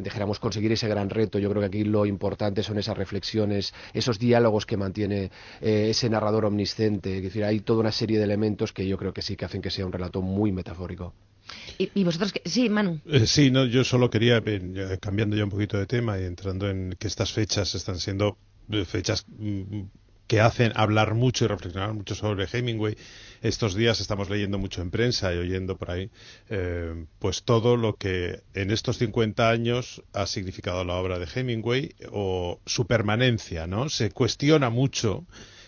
dejáramos 0.00 0.38
conseguir 0.38 0.70
ese 0.70 0.86
gran 0.86 1.10
reto. 1.10 1.40
Yo 1.40 1.50
creo 1.50 1.62
que 1.62 1.66
aquí 1.66 1.82
lo 1.82 2.06
importante 2.06 2.62
son 2.62 2.78
esas 2.78 2.96
reflexiones, 2.96 3.74
esos 3.94 4.20
diálogos 4.20 4.64
que 4.64 4.76
mantiene 4.76 5.32
eh, 5.60 5.88
ese 5.90 6.08
narrador 6.08 6.44
omnisciente. 6.44 7.16
Es 7.16 7.22
decir, 7.24 7.44
hay 7.44 7.60
toda 7.60 7.80
una 7.80 7.92
serie 7.92 8.18
de 8.18 8.24
elementos 8.24 8.72
que 8.72 8.86
yo 8.86 8.96
creo 8.96 9.12
que 9.12 9.22
sí 9.22 9.34
que 9.36 9.44
hacen 9.44 9.60
que 9.60 9.70
sea 9.70 9.86
un 9.86 9.92
relato 9.92 10.22
muy 10.22 10.52
metafórico. 10.52 11.14
¿Y, 11.78 12.04
vosotros 12.04 12.32
qué? 12.32 12.42
Sí, 12.44 12.68
Manu. 12.68 13.00
Eh, 13.06 13.26
sí, 13.26 13.50
no, 13.50 13.64
yo 13.66 13.84
solo 13.84 14.10
quería, 14.10 14.42
eh, 14.44 14.98
cambiando 15.00 15.36
ya 15.36 15.44
un 15.44 15.50
poquito 15.50 15.78
de 15.78 15.86
tema 15.86 16.18
y 16.18 16.24
entrando 16.24 16.68
en 16.68 16.96
que 16.98 17.06
estas 17.06 17.32
fechas 17.32 17.74
están 17.74 17.98
siendo 17.98 18.38
eh, 18.70 18.84
fechas 18.84 19.26
mm, 19.28 19.82
que 20.26 20.40
hacen 20.40 20.72
hablar 20.74 21.14
mucho 21.14 21.44
y 21.44 21.48
reflexionar 21.48 21.92
mucho 21.92 22.14
sobre 22.14 22.48
Hemingway. 22.50 22.96
Estos 23.42 23.74
días 23.74 24.00
estamos 24.00 24.28
leyendo 24.28 24.58
mucho 24.58 24.82
en 24.82 24.90
prensa 24.90 25.32
y 25.32 25.38
oyendo 25.38 25.76
por 25.76 25.92
ahí, 25.92 26.10
pues 27.20 27.44
todo 27.44 27.76
lo 27.76 27.94
que 27.94 28.40
en 28.54 28.72
estos 28.72 28.98
50 28.98 29.48
años 29.48 30.02
ha 30.12 30.26
significado 30.26 30.84
la 30.84 30.94
obra 30.94 31.20
de 31.20 31.28
Hemingway 31.32 31.94
o 32.10 32.58
su 32.66 32.88
permanencia, 32.88 33.68
¿no? 33.68 33.88
Se 33.88 34.10
cuestiona 34.10 34.68
mucho 34.68 35.26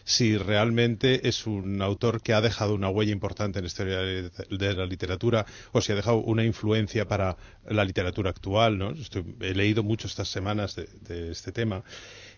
si 0.08 0.38
realmente 0.38 1.28
es 1.28 1.46
un 1.46 1.82
autor 1.82 2.22
que 2.22 2.32
ha 2.32 2.40
dejado 2.40 2.74
una 2.74 2.88
huella 2.88 3.12
importante 3.12 3.58
en 3.58 3.64
la 3.64 3.66
historia 3.66 3.98
de 3.98 4.74
la 4.74 4.86
literatura 4.86 5.44
o 5.72 5.82
si 5.82 5.92
ha 5.92 5.96
dejado 5.96 6.16
una 6.16 6.44
influencia 6.44 7.06
para 7.06 7.36
la 7.68 7.84
literatura 7.84 8.30
actual. 8.30 8.78
¿no? 8.78 8.94
he 9.40 9.54
leído 9.54 9.82
mucho 9.82 10.06
estas 10.06 10.28
semanas 10.28 10.76
de, 10.76 11.30
este 11.30 11.52
tema. 11.52 11.84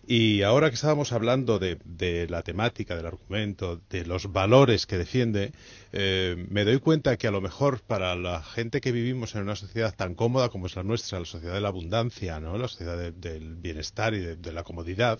Y 0.05 0.41
ahora 0.41 0.69
que 0.69 0.75
estábamos 0.75 1.13
hablando 1.13 1.59
de, 1.59 2.27
la 2.29 2.41
temática, 2.41 2.97
del 2.97 3.05
argumento, 3.05 3.79
de 3.89 4.05
los 4.05 4.33
valores 4.33 4.85
que 4.85 4.97
defiende, 4.97 5.53
eh, 5.93 6.45
me 6.49 6.65
doy 6.65 6.79
cuenta 6.79 7.15
que 7.15 7.27
a 7.27 7.31
lo 7.31 7.39
mejor 7.39 7.81
para 7.81 8.15
la 8.15 8.43
gente 8.43 8.81
que 8.81 8.91
vivimos 8.91 9.33
en 9.35 9.43
una 9.43 9.55
sociedad 9.55 9.95
tan 9.95 10.15
cómoda 10.15 10.49
como 10.49 10.65
es 10.65 10.75
la 10.75 10.83
nuestra, 10.83 11.19
la 11.19 11.25
sociedad 11.25 11.53
de 11.53 11.61
la 11.61 11.69
abundancia, 11.69 12.41
¿no? 12.41 12.57
la 12.57 12.67
sociedad 12.67 12.97
del 13.13 13.55
bienestar 13.55 14.13
y 14.13 14.19
de, 14.19 14.51
la 14.51 14.63
comodidad, 14.63 15.19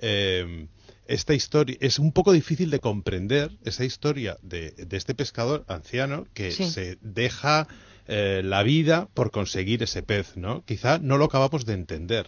eh, 0.00 0.68
esta 1.08 1.32
historia 1.34 1.76
es 1.80 1.98
un 1.98 2.12
poco 2.12 2.32
difícil 2.32 2.70
de 2.70 2.80
comprender 2.80 3.50
esa 3.64 3.84
historia 3.84 4.36
de, 4.42 4.74
este 4.90 5.14
pescador 5.14 5.64
anciano 5.66 6.26
que 6.34 6.52
se 6.52 6.98
deja 7.00 7.66
eh, 8.06 8.42
la 8.44 8.62
vida 8.62 9.08
por 9.14 9.30
conseguir 9.30 9.82
ese 9.82 10.02
pez, 10.02 10.36
¿no? 10.36 10.62
Quizá 10.66 10.98
no 10.98 11.16
lo 11.16 11.24
acabamos 11.24 11.64
de 11.64 11.72
entender. 11.72 12.26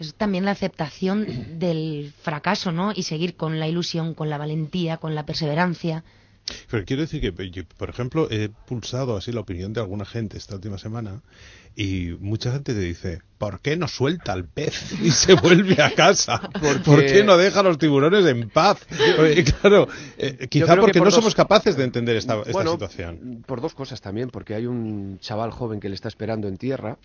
Es 0.00 0.12
también 0.14 0.44
la 0.44 0.50
aceptación 0.50 1.60
del 1.60 2.12
fracaso, 2.20 2.72
¿no? 2.72 2.92
Y 2.94 3.04
seguir 3.04 3.36
con 3.36 3.60
la 3.60 3.68
ilusión, 3.68 4.14
con 4.14 4.28
la 4.28 4.38
valentía, 4.38 4.96
con 4.96 5.14
la 5.14 5.24
perseverancia. 5.24 6.02
Pero 6.68 6.84
quiero 6.84 7.02
decir 7.02 7.20
que, 7.20 7.32
por 7.32 7.90
ejemplo, 7.90 8.28
he 8.30 8.48
pulsado 8.48 9.16
así 9.16 9.30
la 9.32 9.40
opinión 9.40 9.72
de 9.72 9.80
alguna 9.80 10.04
gente 10.04 10.36
esta 10.36 10.56
última 10.56 10.78
semana 10.78 11.22
y 11.76 12.16
mucha 12.20 12.52
gente 12.52 12.72
te 12.72 12.80
dice, 12.80 13.22
¿por 13.38 13.60
qué 13.60 13.76
no 13.76 13.88
suelta 13.88 14.32
al 14.32 14.44
pez 14.44 14.92
y 15.02 15.10
se 15.10 15.34
vuelve 15.34 15.82
a 15.82 15.90
casa? 15.90 16.40
¿Por 16.84 17.04
qué 17.04 17.24
no 17.24 17.36
deja 17.36 17.60
a 17.60 17.62
los 17.62 17.78
tiburones 17.78 18.24
en 18.26 18.48
paz? 18.48 18.86
claro, 19.60 19.88
eh, 20.16 20.46
quizá 20.48 20.76
porque 20.76 21.00
no 21.00 21.10
somos 21.10 21.34
capaces 21.34 21.76
de 21.76 21.84
entender 21.84 22.16
esta, 22.16 22.40
esta 22.46 22.66
situación. 22.66 23.44
Por 23.46 23.60
dos 23.60 23.74
cosas 23.74 24.00
también, 24.00 24.30
porque 24.30 24.54
hay 24.54 24.66
un 24.66 25.18
chaval 25.20 25.50
joven 25.50 25.80
que 25.80 25.88
le 25.88 25.94
está 25.94 26.08
esperando 26.08 26.48
en 26.48 26.56
tierra 26.56 26.96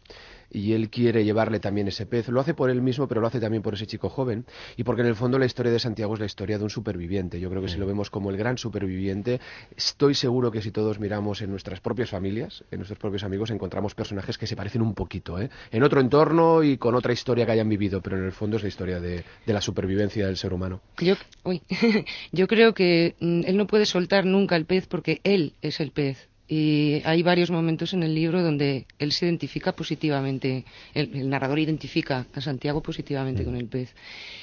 y 0.51 0.73
él 0.73 0.89
quiere 0.89 1.23
llevarle 1.23 1.59
también 1.59 1.87
ese 1.87 2.05
pez. 2.05 2.27
Lo 2.29 2.39
hace 2.39 2.53
por 2.53 2.69
él 2.69 2.81
mismo, 2.81 3.07
pero 3.07 3.21
lo 3.21 3.27
hace 3.27 3.39
también 3.39 3.61
por 3.61 3.73
ese 3.73 3.87
chico 3.87 4.09
joven 4.09 4.45
y 4.77 4.83
porque 4.83 5.01
en 5.01 5.07
el 5.07 5.15
fondo 5.15 5.37
la 5.37 5.45
historia 5.45 5.71
de 5.71 5.79
Santiago 5.79 6.13
es 6.13 6.19
la 6.19 6.25
historia 6.25 6.57
de 6.57 6.63
un 6.63 6.69
superviviente. 6.69 7.39
Yo 7.39 7.49
creo 7.49 7.61
que 7.61 7.69
si 7.69 7.77
lo 7.77 7.85
mm. 7.85 7.89
vemos 7.89 8.09
como 8.09 8.29
el 8.29 8.37
gran 8.37 8.57
superviviente, 8.57 9.39
estoy 9.75 10.15
seguro 10.15 10.51
que 10.51 10.61
si 10.61 10.71
todos 10.71 10.99
miramos 10.99 11.41
en 11.41 11.51
nuestras 11.51 11.79
propias 11.79 12.09
familias, 12.09 12.63
en 12.71 12.79
nuestros 12.79 12.99
propios 12.99 13.23
amigos, 13.23 13.51
encontramos 13.51 13.95
personajes 13.95 14.37
que 14.37 14.47
se 14.47 14.55
parecen 14.59 14.81
un 14.81 14.93
poquito, 14.93 15.39
¿eh? 15.39 15.49
en 15.71 15.83
otro 15.83 16.01
entorno 16.01 16.63
y 16.63 16.75
con 16.75 16.93
otra 16.93 17.13
historia 17.13 17.45
que 17.45 17.53
hayan 17.53 17.69
vivido, 17.69 18.01
pero 18.01 18.17
en 18.17 18.25
el 18.25 18.33
fondo 18.33 18.57
es 18.57 18.63
la 18.63 18.67
historia 18.67 18.99
de, 18.99 19.23
la 19.45 19.61
supervivencia 19.61 20.27
del 20.27 20.35
ser 20.35 20.51
humano. 20.51 20.81
Yo, 20.97 21.15
yo 22.33 22.45
creo 22.49 22.73
que 22.73 23.15
mm, 23.21 23.43
él 23.45 23.55
no 23.55 23.67
puede 23.67 23.85
soltar 23.85 24.25
nunca 24.25 24.57
el 24.57 24.65
pez 24.65 24.85
porque 24.85 25.21
él 25.23 25.53
es 25.61 25.79
el 25.79 25.91
pez 25.91 26.27
Y 26.49 27.01
hay 27.05 27.23
varios 27.23 27.51
momentos 27.51 27.93
en 27.93 28.03
el 28.03 28.13
libro 28.13 28.43
donde 28.43 28.85
él 28.97 29.13
se 29.13 29.27
identifica 29.27 29.71
positivamente, 29.71 30.65
el, 30.93 31.29
narrador 31.29 31.59
identifica 31.59 32.25
a 32.33 32.41
Santiago 32.41 32.81
positivamente 32.81 33.45
con 33.45 33.55
el 33.55 33.67
pez. 33.67 33.95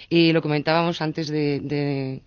Y 0.08 0.32
lo 0.32 0.40
comentábamos 0.40 1.02
antes 1.02 1.28
de, 1.28 2.22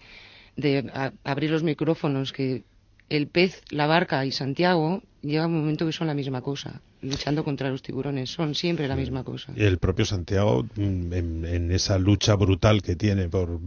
abrir 1.24 1.50
los 1.50 1.63
micrófonos, 1.63 2.34
que 2.34 2.62
el 3.10 3.25
pez, 3.29 3.63
la 3.72 3.88
barca 3.88 4.24
y 4.27 4.31
Santiago 4.31 5.01
llega 5.24 5.48
un 5.48 5.60
momento 5.60 5.88
que 5.88 5.91
son 5.91 6.05
la 6.05 6.13
misma 6.13 6.41
cosa 6.41 6.84
luchando 7.01 7.44
contra 7.44 7.70
los 7.70 7.82
tiburones. 7.82 8.29
Son 8.29 8.56
siempre 8.56 8.88
la 8.88 8.96
misma 8.96 9.24
cosa. 9.24 9.51
Y 9.56 9.63
el 9.63 9.77
propio 9.77 10.06
Santiago, 10.06 10.65
mm, 10.75 11.13
en, 11.13 11.72
esa 11.72 11.98
lucha 11.98 12.36
brutal 12.36 12.82
que 12.82 12.96
tiene 12.96 13.29
por, 13.29 13.60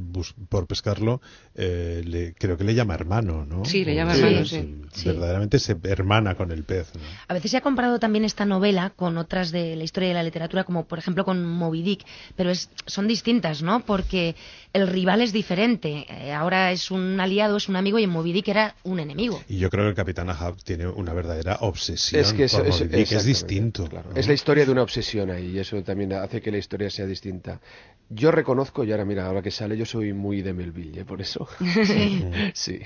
por 0.48 0.66
pescarlo, 0.66 1.20
eh, 1.54 2.02
le, 2.04 2.34
creo 2.34 2.56
que 2.56 2.64
le 2.64 2.74
llama 2.74 2.94
hermano, 2.94 3.44
¿no? 3.44 3.64
Sí, 3.64 3.84
le 3.84 3.94
llama 3.94 4.14
hermano, 4.14 4.44
sí. 4.44 4.84
Verdaderamente 5.04 5.58
se 5.58 5.76
hermana 5.84 6.34
con 6.34 6.50
el 6.50 6.64
pez. 6.64 6.90
A 7.28 7.34
veces 7.34 7.50
se 7.50 7.56
ha 7.56 7.60
comparado 7.60 7.98
también 7.98 8.24
esta 8.24 8.44
novela 8.44 8.90
con 8.94 9.18
otras 9.18 9.52
de 9.52 9.76
la 9.76 9.84
historia 9.84 10.08
de 10.08 10.14
la 10.14 10.22
literatura, 10.22 10.64
como 10.64 10.84
por 10.84 10.98
ejemplo 10.98 11.24
con 11.24 11.44
Moby 11.44 11.82
Dick, 11.82 12.04
pero 12.36 12.50
es, 12.50 12.70
son 12.86 13.06
distintas, 13.06 13.62
¿no? 13.62 13.84
Porque 13.84 14.34
el 14.72 14.88
rival 14.88 15.20
es 15.20 15.32
diferente. 15.32 16.06
Eh, 16.08 16.32
ahora 16.32 16.72
es 16.72 16.90
un 16.90 17.20
aliado, 17.20 17.56
es 17.56 17.68
un 17.68 17.76
amigo, 17.76 17.98
y 17.98 18.04
en 18.04 18.10
Moby 18.10 18.32
Dick 18.32 18.48
era 18.48 18.74
un 18.82 19.00
enemigo. 19.00 19.42
Y 19.48 19.58
yo 19.58 19.70
creo 19.70 19.84
que 19.84 19.90
el 19.90 19.94
Capitán 19.94 20.30
Ahab 20.30 20.56
tiene 20.62 20.86
una 20.86 21.12
verdadera 21.12 21.58
obsesión 21.60 22.22
es 22.22 22.32
que 22.32 22.48
por 22.48 22.68
Moby 22.68 22.88
Dick, 22.88 23.12
es 23.12 23.21
distinto. 23.24 23.88
Es 24.14 24.26
la 24.28 24.34
historia 24.34 24.64
de 24.64 24.72
una 24.72 24.82
obsesión 24.82 25.30
ahí 25.30 25.52
y 25.56 25.58
eso 25.58 25.82
también 25.82 26.12
hace 26.12 26.40
que 26.40 26.50
la 26.50 26.58
historia 26.58 26.90
sea 26.90 27.06
distinta. 27.06 27.60
Yo 28.08 28.30
reconozco, 28.30 28.84
y 28.84 28.92
ahora 28.92 29.04
mira, 29.04 29.26
ahora 29.26 29.42
que 29.42 29.50
sale, 29.50 29.76
yo 29.76 29.86
soy 29.86 30.12
muy 30.12 30.42
de 30.42 30.52
Melville, 30.52 31.00
¿eh? 31.00 31.04
por 31.04 31.20
eso. 31.20 31.48
Sí. 32.54 32.80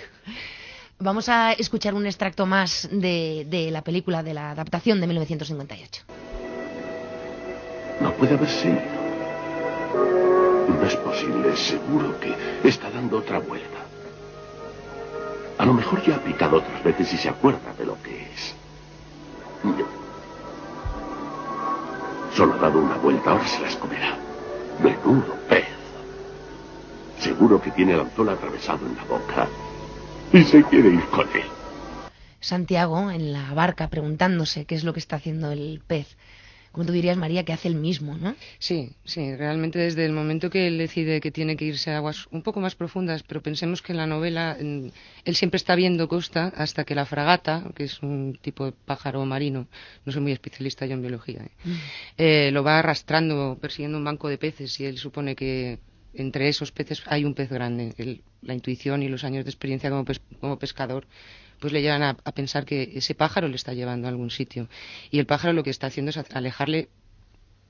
Vamos 0.98 1.28
a 1.28 1.52
escuchar 1.52 1.92
un 1.94 2.06
extracto 2.06 2.46
más 2.46 2.88
de, 2.90 3.46
de 3.50 3.70
la 3.70 3.82
película, 3.82 4.22
de 4.22 4.32
la 4.32 4.52
adaptación 4.52 5.00
de 5.00 5.06
1958. 5.06 6.02
No 8.00 8.12
puede 8.14 8.34
haber 8.34 8.48
sido. 8.48 8.80
No 10.68 10.86
es 10.86 10.96
posible, 10.96 11.56
seguro 11.56 12.18
que 12.20 12.34
está 12.66 12.90
dando 12.90 13.18
otra 13.18 13.38
vuelta. 13.40 13.78
A 15.58 15.66
lo 15.66 15.72
mejor 15.74 16.02
ya 16.04 16.16
ha 16.16 16.20
picado 16.24 16.58
otras 16.58 16.82
veces 16.84 17.12
y 17.12 17.16
se 17.16 17.28
acuerda 17.28 17.72
de 17.78 17.86
lo 17.86 18.00
que 18.02 18.22
es. 18.22 18.54
Solo 22.36 22.52
ha 22.52 22.58
dado 22.58 22.80
una 22.80 22.96
vuelta, 22.98 23.30
ahora 23.30 23.46
se 23.46 23.62
las 23.62 23.76
comerá. 23.76 24.14
Menudo 24.82 25.34
pez. 25.48 25.64
Seguro 27.18 27.62
que 27.62 27.70
tiene 27.70 27.94
el 27.94 28.00
anzuelo 28.00 28.32
atravesado 28.32 28.84
en 28.86 28.94
la 28.94 29.04
boca 29.04 29.48
y 30.34 30.42
se 30.42 30.62
quiere 30.64 30.90
ir 30.90 31.04
con 31.06 31.26
él. 31.34 31.46
Santiago, 32.40 33.10
en 33.10 33.32
la 33.32 33.54
barca, 33.54 33.88
preguntándose 33.88 34.66
qué 34.66 34.74
es 34.74 34.84
lo 34.84 34.92
que 34.92 35.00
está 35.00 35.16
haciendo 35.16 35.50
el 35.50 35.80
pez 35.86 36.18
como 36.76 36.84
tú 36.84 36.92
dirías, 36.92 37.16
María, 37.16 37.42
que 37.42 37.54
hace 37.54 37.68
el 37.68 37.74
mismo, 37.74 38.18
¿no? 38.18 38.36
Sí, 38.58 38.90
sí, 39.02 39.34
realmente 39.34 39.78
desde 39.78 40.04
el 40.04 40.12
momento 40.12 40.50
que 40.50 40.66
él 40.66 40.76
decide 40.76 41.22
que 41.22 41.30
tiene 41.30 41.56
que 41.56 41.64
irse 41.64 41.90
a 41.90 41.96
aguas 41.96 42.26
un 42.30 42.42
poco 42.42 42.60
más 42.60 42.74
profundas, 42.74 43.22
pero 43.22 43.40
pensemos 43.40 43.80
que 43.80 43.92
en 43.92 43.96
la 43.96 44.06
novela 44.06 44.58
él 44.60 45.36
siempre 45.36 45.56
está 45.56 45.74
viendo 45.74 46.06
costa 46.06 46.52
hasta 46.54 46.84
que 46.84 46.94
la 46.94 47.06
fragata, 47.06 47.64
que 47.74 47.84
es 47.84 48.02
un 48.02 48.38
tipo 48.42 48.66
de 48.66 48.72
pájaro 48.72 49.24
marino, 49.24 49.68
no 50.04 50.12
soy 50.12 50.20
muy 50.20 50.32
especialista 50.32 50.84
yo 50.84 50.92
en 50.92 51.00
biología, 51.00 51.44
¿eh? 51.44 51.50
Mm. 51.64 51.74
Eh, 52.18 52.50
lo 52.52 52.62
va 52.62 52.78
arrastrando, 52.80 53.56
persiguiendo 53.58 53.96
un 53.96 54.04
banco 54.04 54.28
de 54.28 54.36
peces 54.36 54.78
y 54.78 54.84
él 54.84 54.98
supone 54.98 55.34
que 55.34 55.78
entre 56.12 56.46
esos 56.48 56.72
peces 56.72 57.02
hay 57.06 57.24
un 57.24 57.32
pez 57.32 57.48
grande. 57.48 58.22
la 58.42 58.52
intuición 58.52 59.02
y 59.02 59.08
los 59.08 59.24
años 59.24 59.46
de 59.46 59.50
experiencia 59.50 59.88
como 59.88 60.58
pescador 60.58 61.06
pues 61.66 61.72
le 61.72 61.82
llevan 61.82 62.04
a, 62.04 62.14
pensar 62.14 62.64
que 62.64 62.92
ese 62.94 63.16
pájaro 63.16 63.48
le 63.48 63.56
está 63.56 63.74
llevando 63.74 64.06
a 64.06 64.10
algún 64.10 64.30
sitio. 64.30 64.68
Y 65.10 65.18
el 65.18 65.26
pájaro 65.26 65.52
lo 65.52 65.64
que 65.64 65.70
está 65.70 65.88
haciendo 65.88 66.10
es 66.10 66.16
alejarle 66.32 66.90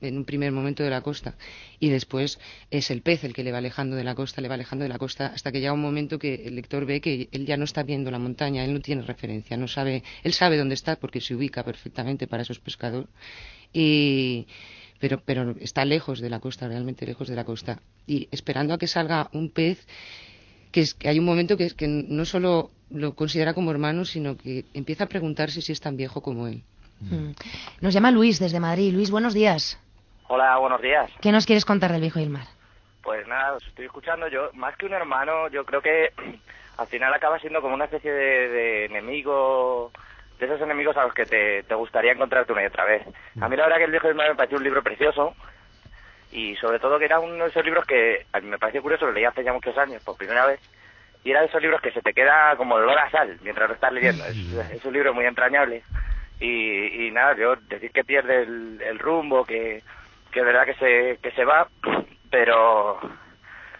en 0.01 0.17
un 0.17 0.23
primer 0.23 0.51
momento 0.51 0.83
de 0.83 0.91
la 0.91 1.01
costa. 1.01 1.33
Y 1.79 1.89
después 1.89 2.37
es 2.69 2.91
el 2.91 3.01
pez 3.01 3.23
el 3.23 3.33
que 3.33 3.43
le 3.43 3.51
va 3.51 3.57
alejando 3.57 3.95
de 3.95 4.03
la 4.03 4.13
costa, 4.13 4.39
le 4.39 4.49
va 4.49 4.53
alejando 4.53 4.83
de 4.83 4.89
la 4.89 4.99
costa 4.99 5.31
hasta 5.33 5.51
que 5.51 5.61
llega 5.61 5.73
un 5.73 5.81
momento 5.81 6.19
que 6.19 6.45
el 6.45 6.53
lector 6.53 6.85
ve 6.85 7.01
que 7.01 7.27
él 7.31 7.47
ya 7.47 7.57
no 7.57 7.63
está 7.63 7.81
viendo 7.81 8.11
la 8.11 8.19
montaña, 8.19 8.63
él 8.63 8.71
no 8.71 8.81
tiene 8.81 9.01
referencia, 9.01 9.57
no 9.57 9.67
sabe, 9.67 10.03
él 10.21 10.33
sabe 10.33 10.57
dónde 10.57 10.75
está 10.75 10.97
porque 10.97 11.19
se 11.19 11.33
ubica 11.33 11.63
perfectamente 11.63 12.27
para 12.27 12.43
esos 12.43 12.59
pescadores. 12.59 13.09
Y 13.73 14.45
pero 14.99 15.23
pero 15.25 15.55
está 15.59 15.85
lejos 15.85 16.19
de 16.19 16.29
la 16.29 16.39
costa, 16.39 16.67
realmente 16.67 17.07
lejos 17.07 17.29
de 17.29 17.35
la 17.35 17.45
costa. 17.45 17.81
Y 18.05 18.27
esperando 18.29 18.75
a 18.75 18.77
que 18.77 18.85
salga 18.85 19.31
un 19.33 19.49
pez 19.49 19.87
que, 20.71 20.81
es, 20.81 20.93
que 20.93 21.09
hay 21.09 21.19
un 21.19 21.25
momento 21.25 21.57
que, 21.57 21.65
es, 21.65 21.73
que 21.73 21.87
no 21.87 22.25
solo 22.25 22.71
lo 22.89 23.15
considera 23.15 23.53
como 23.53 23.71
hermano, 23.71 24.05
sino 24.05 24.37
que 24.37 24.65
empieza 24.73 25.05
a 25.05 25.07
preguntarse 25.07 25.61
si 25.61 25.71
es 25.71 25.81
tan 25.81 25.97
viejo 25.97 26.21
como 26.21 26.47
él. 26.47 26.63
Mm. 27.01 27.31
Nos 27.81 27.93
llama 27.93 28.11
Luis 28.11 28.39
desde 28.39 28.59
Madrid. 28.59 28.93
Luis, 28.93 29.11
buenos 29.11 29.33
días. 29.33 29.79
Hola, 30.27 30.57
buenos 30.57 30.81
días. 30.81 31.09
¿Qué 31.21 31.31
nos 31.31 31.45
quieres 31.45 31.65
contar 31.65 31.91
del 31.91 32.01
viejo 32.01 32.19
y 32.19 32.23
el 32.23 32.29
mar? 32.29 32.45
Pues 33.01 33.25
nada, 33.27 33.53
os 33.53 33.65
estoy 33.65 33.85
escuchando. 33.85 34.27
Yo, 34.27 34.49
más 34.53 34.75
que 34.75 34.85
un 34.85 34.93
hermano, 34.93 35.47
yo 35.49 35.65
creo 35.65 35.81
que 35.81 36.11
al 36.77 36.87
final 36.87 37.13
acaba 37.13 37.39
siendo 37.39 37.61
como 37.61 37.75
una 37.75 37.85
especie 37.85 38.11
de, 38.11 38.85
enemigo, 38.85 39.91
de 40.39 40.45
esos 40.45 40.61
enemigos 40.61 40.97
a 40.97 41.03
los 41.03 41.13
que 41.13 41.25
te, 41.25 41.75
gustaría 41.75 42.11
encontrarte 42.11 42.51
una 42.51 42.63
y 42.63 42.67
otra 42.67 42.85
vez. 42.85 43.03
A 43.39 43.47
mí 43.47 43.55
la 43.55 43.63
verdad 43.63 43.77
que 43.77 43.85
el 43.85 43.91
viejo 43.91 44.07
y 44.07 44.09
el 44.09 44.15
mar 44.15 44.29
me 44.29 44.35
pareció 44.35 44.57
un 44.57 44.63
libro 44.63 44.83
precioso 44.83 45.35
y 46.31 46.55
sobre 46.57 46.79
todo 46.79 46.99
que 46.99 47.05
era 47.05 47.19
uno 47.19 47.43
de 47.43 47.49
esos 47.49 47.63
libros 47.63 47.85
que 47.85 48.25
a 48.33 48.39
mí 48.39 48.47
me 48.47 48.57
pareció 48.57 48.81
curioso, 48.81 49.05
lo 49.05 49.13
leí 49.13 49.25
hace 49.25 49.43
ya 49.43 49.53
muchos 49.53 49.77
años 49.77 50.03
por 50.03 50.17
primera 50.17 50.45
vez 50.45 50.59
y 51.23 51.31
era 51.31 51.41
de 51.41 51.47
esos 51.47 51.61
libros 51.61 51.81
que 51.81 51.91
se 51.91 52.01
te 52.01 52.13
queda 52.13 52.55
como 52.55 52.75
olor 52.75 52.97
a 52.97 53.09
sal 53.11 53.37
mientras 53.41 53.67
lo 53.67 53.75
estás 53.75 53.91
leyendo. 53.91 54.23
Es, 54.25 54.85
un 54.85 54.93
libro 54.93 55.13
muy 55.13 55.25
entrañable. 55.25 55.83
Y, 56.39 57.09
nada, 57.11 57.35
yo 57.35 57.55
decir 57.55 57.91
que 57.91 58.03
pierde 58.03 58.43
el, 58.43 58.99
rumbo, 58.99 59.43
que, 59.43 59.81
que 60.31 60.39
es 60.39 60.45
verdad 60.45 60.65
que 60.65 60.75
se, 60.75 61.19
que 61.21 61.31
se 61.31 61.43
va, 61.43 61.67
pero 62.29 62.99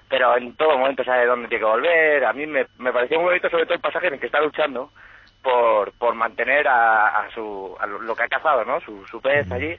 pero 0.10 0.38
en 0.38 0.56
todo 0.56 0.78
momento 0.78 1.04
sabe 1.04 1.26
dónde 1.26 1.48
tiene 1.48 1.62
que 1.62 1.72
volver. 1.72 2.26
A 2.26 2.34
mí 2.34 2.46
me, 2.46 2.66
me 2.80 2.92
pareció 2.92 3.18
muy 3.18 3.28
bonito 3.28 3.50
sobre 3.50 3.66
todo 3.66 3.76
el 3.76 3.82
pasaje 3.82 4.08
en 4.08 4.16
el 4.16 4.20
que 4.20 4.26
está 4.26 4.42
luchando 4.42 4.92
por, 5.42 5.92
por 5.94 6.16
mantener 6.16 6.68
a, 6.68 7.28
su 7.34 7.76
a 7.80 7.86
lo 7.88 8.16
que 8.16 8.24
ha 8.24 8.28
cazado, 8.28 8.66
¿no? 8.66 8.80
Su, 8.82 9.06
su 9.08 9.22
pez 9.22 9.50
allí 9.52 9.78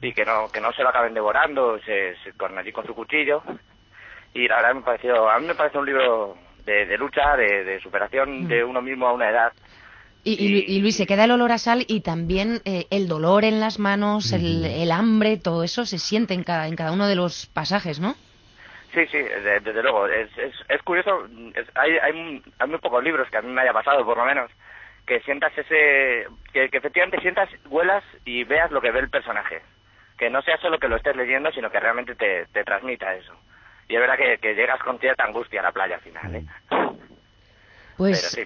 y 0.00 0.12
que 0.12 0.24
no 0.24 0.50
que 0.52 0.60
no 0.60 0.72
se 0.72 0.82
lo 0.82 0.90
acaben 0.90 1.14
devorando, 1.14 1.78
se, 1.80 2.14
con 2.36 2.56
allí 2.56 2.72
con 2.72 2.86
su 2.86 2.94
cuchillo. 2.94 3.42
Y 4.32 4.46
la 4.46 4.56
verdad 4.56 4.74
me 4.74 4.82
pareció, 4.82 5.28
a 5.28 5.38
mí 5.40 5.46
me 5.46 5.54
parece 5.54 5.78
un 5.78 5.86
libro 5.86 6.36
de, 6.64 6.96
lucha, 6.96 7.36
de, 7.36 7.80
superación 7.82 8.46
de 8.46 8.62
uno 8.62 8.80
mismo 8.80 9.08
a 9.08 9.12
una 9.12 9.28
edad. 9.28 9.52
Y, 10.22 10.80
Luis, 10.80 10.96
se 10.96 11.06
queda 11.06 11.24
el 11.24 11.30
olor 11.30 11.50
a 11.50 11.58
sal 11.58 11.84
y 11.88 12.02
también 12.02 12.60
eh, 12.66 12.86
el 12.90 13.08
dolor 13.08 13.44
en 13.44 13.58
las 13.58 13.78
manos, 13.78 14.32
el, 14.32 14.92
hambre, 14.92 15.38
todo 15.38 15.64
eso 15.64 15.86
se 15.86 15.98
siente 15.98 16.34
en 16.34 16.44
cada, 16.44 16.68
en 16.68 16.76
cada 16.76 16.92
uno 16.92 17.08
de 17.08 17.16
los 17.16 17.46
pasajes, 17.46 18.00
¿no? 18.00 18.14
Sí, 18.92 19.06
sí, 19.06 19.18
desde 19.18 19.82
luego. 19.82 20.06
Es, 20.06 20.28
es, 20.68 20.82
curioso, 20.82 21.26
hay, 21.74 21.92
hay, 21.98 22.42
hay, 22.58 22.68
muy 22.68 22.78
pocos 22.78 23.02
libros 23.02 23.28
que 23.30 23.38
a 23.38 23.42
mí 23.42 23.50
me 23.50 23.62
haya 23.62 23.72
pasado, 23.72 24.04
por 24.04 24.16
lo 24.16 24.24
menos, 24.24 24.50
que 25.10 25.20
sientas 25.22 25.52
ese. 25.58 26.26
Que, 26.52 26.70
que, 26.70 26.78
efectivamente 26.78 27.20
sientas, 27.20 27.48
huelas 27.66 28.04
y 28.24 28.44
veas 28.44 28.70
lo 28.70 28.80
que 28.80 28.92
ve 28.92 29.00
el 29.00 29.10
personaje. 29.10 29.60
Que 30.16 30.30
no 30.30 30.40
sea 30.42 30.56
solo 30.58 30.78
que 30.78 30.88
lo 30.88 30.96
estés 30.96 31.16
leyendo, 31.16 31.50
sino 31.50 31.70
que 31.70 31.80
realmente 31.80 32.14
te, 32.14 32.46
te 32.46 32.62
transmita 32.62 33.14
eso 33.14 33.34
y 33.90 33.96
es 33.96 34.00
verdad 34.00 34.14
que, 34.40 34.54
llegas 34.54 34.80
con 34.84 34.98
cierta 35.00 35.24
angustia 35.24 35.60
a 35.60 35.64
la 35.64 35.72
playa 35.72 35.96
al 35.96 36.00
final, 36.00 36.34
¿eh? 36.36 36.44
Pues 37.96 38.38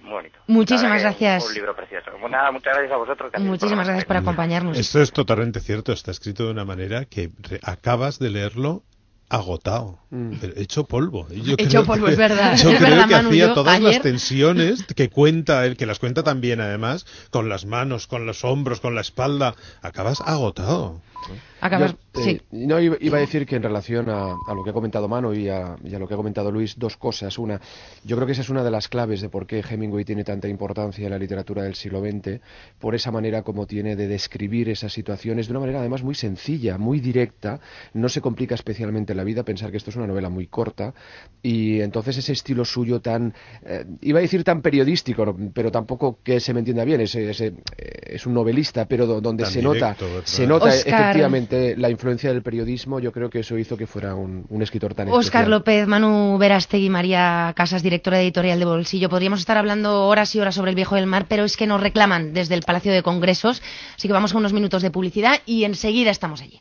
muchísimas 0.49 1.01
gracias. 1.01 1.47
Un 1.47 1.55
libro 1.55 1.77
precioso. 1.77 2.11
Pues 2.19 2.33
nada, 2.33 2.51
muchas 2.51 2.73
gracias 2.73 2.93
a 2.93 2.97
vosotros. 2.97 3.33
Muchísimas 3.39 3.87
gracias 3.87 4.05
por 4.07 4.17
acompañarnos. 4.17 4.77
Esto 4.77 5.01
es 5.01 5.13
totalmente 5.13 5.61
cierto. 5.61 5.93
Está 5.93 6.11
escrito 6.11 6.47
de 6.47 6.51
una 6.51 6.65
manera 6.65 7.05
que 7.05 7.29
acabas 7.63 8.19
de 8.19 8.31
leerlo 8.31 8.83
agotado, 9.29 9.99
mm. 10.11 10.33
hecho 10.57 10.85
polvo. 10.85 11.27
hecho 11.31 11.85
polvo, 11.85 12.09
es 12.09 12.17
verdad. 12.17 12.57
Yo 12.57 12.77
creo 12.77 13.09
que 13.09 13.15
hacía 13.15 13.55
todas 13.55 13.81
las 13.81 14.01
tensiones 14.01 14.85
que 14.85 15.09
cuenta 15.09 15.67
él, 15.67 15.77
que 15.77 15.87
las 15.87 15.99
cuenta 15.99 16.23
también 16.23 16.61
además, 16.61 17.07
con 17.31 17.49
las 17.49 17.65
manos, 17.65 18.07
con 18.07 18.27
los 18.27 18.45
hombros, 18.45 18.81
con 18.81 18.95
la 18.95 19.01
espalda. 19.01 19.55
Acabas 19.83 20.21
agotado. 20.21 21.01
Eh, 22.17 22.41
no, 22.53 22.79
iba, 22.79 23.17
a 23.17 23.21
decir 23.21 23.47
que 23.47 23.57
en 23.57 23.63
relación 23.63 24.09
a, 24.11 24.37
lo 24.55 24.63
que 24.63 24.71
ha 24.71 24.73
comentado 24.73 25.09
Mano 25.09 25.33
y 25.35 25.49
a, 25.49 25.77
lo 25.83 26.07
que 26.07 26.15
ha 26.15 26.17
comentado 26.17 26.51
Luis, 26.53 26.79
dos 26.79 26.97
cosas. 26.97 27.39
Una, 27.39 27.61
yo 28.05 28.17
creo 28.17 28.27
que 28.27 28.33
esa 28.33 28.43
es 28.43 28.51
una 28.51 28.63
de 28.63 28.71
las 28.71 28.89
claves 28.89 29.21
de 29.21 29.29
por 29.29 29.47
qué 29.47 29.65
Hemingway 29.69 30.05
tiene 30.05 30.25
tanta 30.25 30.47
importancia 30.47 31.05
en 31.05 31.11
la 31.11 31.19
literatura 31.19 31.63
del 31.63 31.75
siglo 31.75 32.01
XX, 32.01 32.41
por 32.79 32.95
esa 32.95 33.11
manera 33.11 33.43
como 33.43 33.67
tiene 33.67 33.97
de 33.97 34.09
describir 34.09 34.69
esas 34.69 34.93
situaciones 34.93 35.47
de 35.47 35.53
una 35.53 35.61
manera 35.61 35.81
además 35.81 36.03
muy 36.03 36.15
sencilla, 36.15 36.77
muy 36.77 37.01
directa. 37.01 37.61
No 37.95 38.09
se 38.09 38.21
complica 38.21 38.55
especialmente 38.55 39.15
la 39.15 39.25
vida 39.25 39.43
pensar 39.43 39.71
que 39.71 39.79
esto 39.79 39.91
es 39.91 39.97
una 39.97 40.07
novela 40.07 40.29
muy 40.29 40.47
corta 40.47 40.95
y 41.43 41.81
entonces 41.81 42.19
ese 42.19 42.33
estilo 42.33 42.65
suyo 42.65 43.01
tan, 43.01 43.35
eh, 43.65 43.85
iba 44.03 44.19
a 44.19 44.23
decir 44.23 44.45
tan 44.45 44.61
periodístico, 44.61 45.37
pero 45.55 45.71
tampoco 45.73 46.19
que 46.23 46.41
se 46.41 46.53
me 46.53 46.61
entienda 46.61 46.85
bien, 46.85 47.01
es, 47.01 47.15
es, 47.15 48.27
un 48.27 48.35
novelista, 48.35 48.87
pero 48.87 49.07
donde 49.07 49.47
se 49.47 49.63
nota, 49.63 49.97
se 50.25 50.47
nota 50.47 50.75
efectivamente 50.75 51.54
aparte 51.55 51.77
la 51.77 51.91
influencia 51.91 52.33
del 52.33 52.43
periodismo, 52.43 53.01
yo 53.01 53.13
creo 53.13 53.31
que 53.31 53.41
eso 53.41 53.59
hizo 53.59 53.77
que 53.77 53.87
fuera 53.87 54.15
un, 54.15 54.47
escritor 54.63 54.95
tan 54.95 55.09
Óscar 55.09 55.49
López, 55.49 55.87
Manu 55.87 56.39
Verastegui, 56.39 56.91
María 56.91 57.53
Casas, 57.57 57.83
directora 57.83 58.21
editorial 58.21 58.59
de 58.59 58.65
Bolsillo. 58.65 59.09
Podríamos 59.09 59.41
estar 59.41 59.57
hablando 59.57 60.07
horas 60.07 60.35
y 60.35 60.41
horas 60.41 60.55
sobre 60.55 60.71
el 60.71 60.77
viejo 60.77 60.95
del 60.97 61.07
mar, 61.07 61.27
pero 61.29 61.45
es 61.45 61.57
que 61.57 61.67
nos 61.67 61.81
reclaman 61.81 62.33
desde 62.33 62.55
el 62.55 62.63
Palacio 62.63 62.93
de 62.93 63.03
Congresos, 63.03 63.63
así 63.97 64.09
que 64.09 64.15
vamos 64.15 64.35
a 64.35 64.39
unos 64.39 64.53
minutos 64.53 64.83
de 64.83 64.91
publicidad 64.91 65.41
y 65.47 65.65
enseguida 65.65 66.11
estamos 66.11 66.43
allí. 66.43 66.61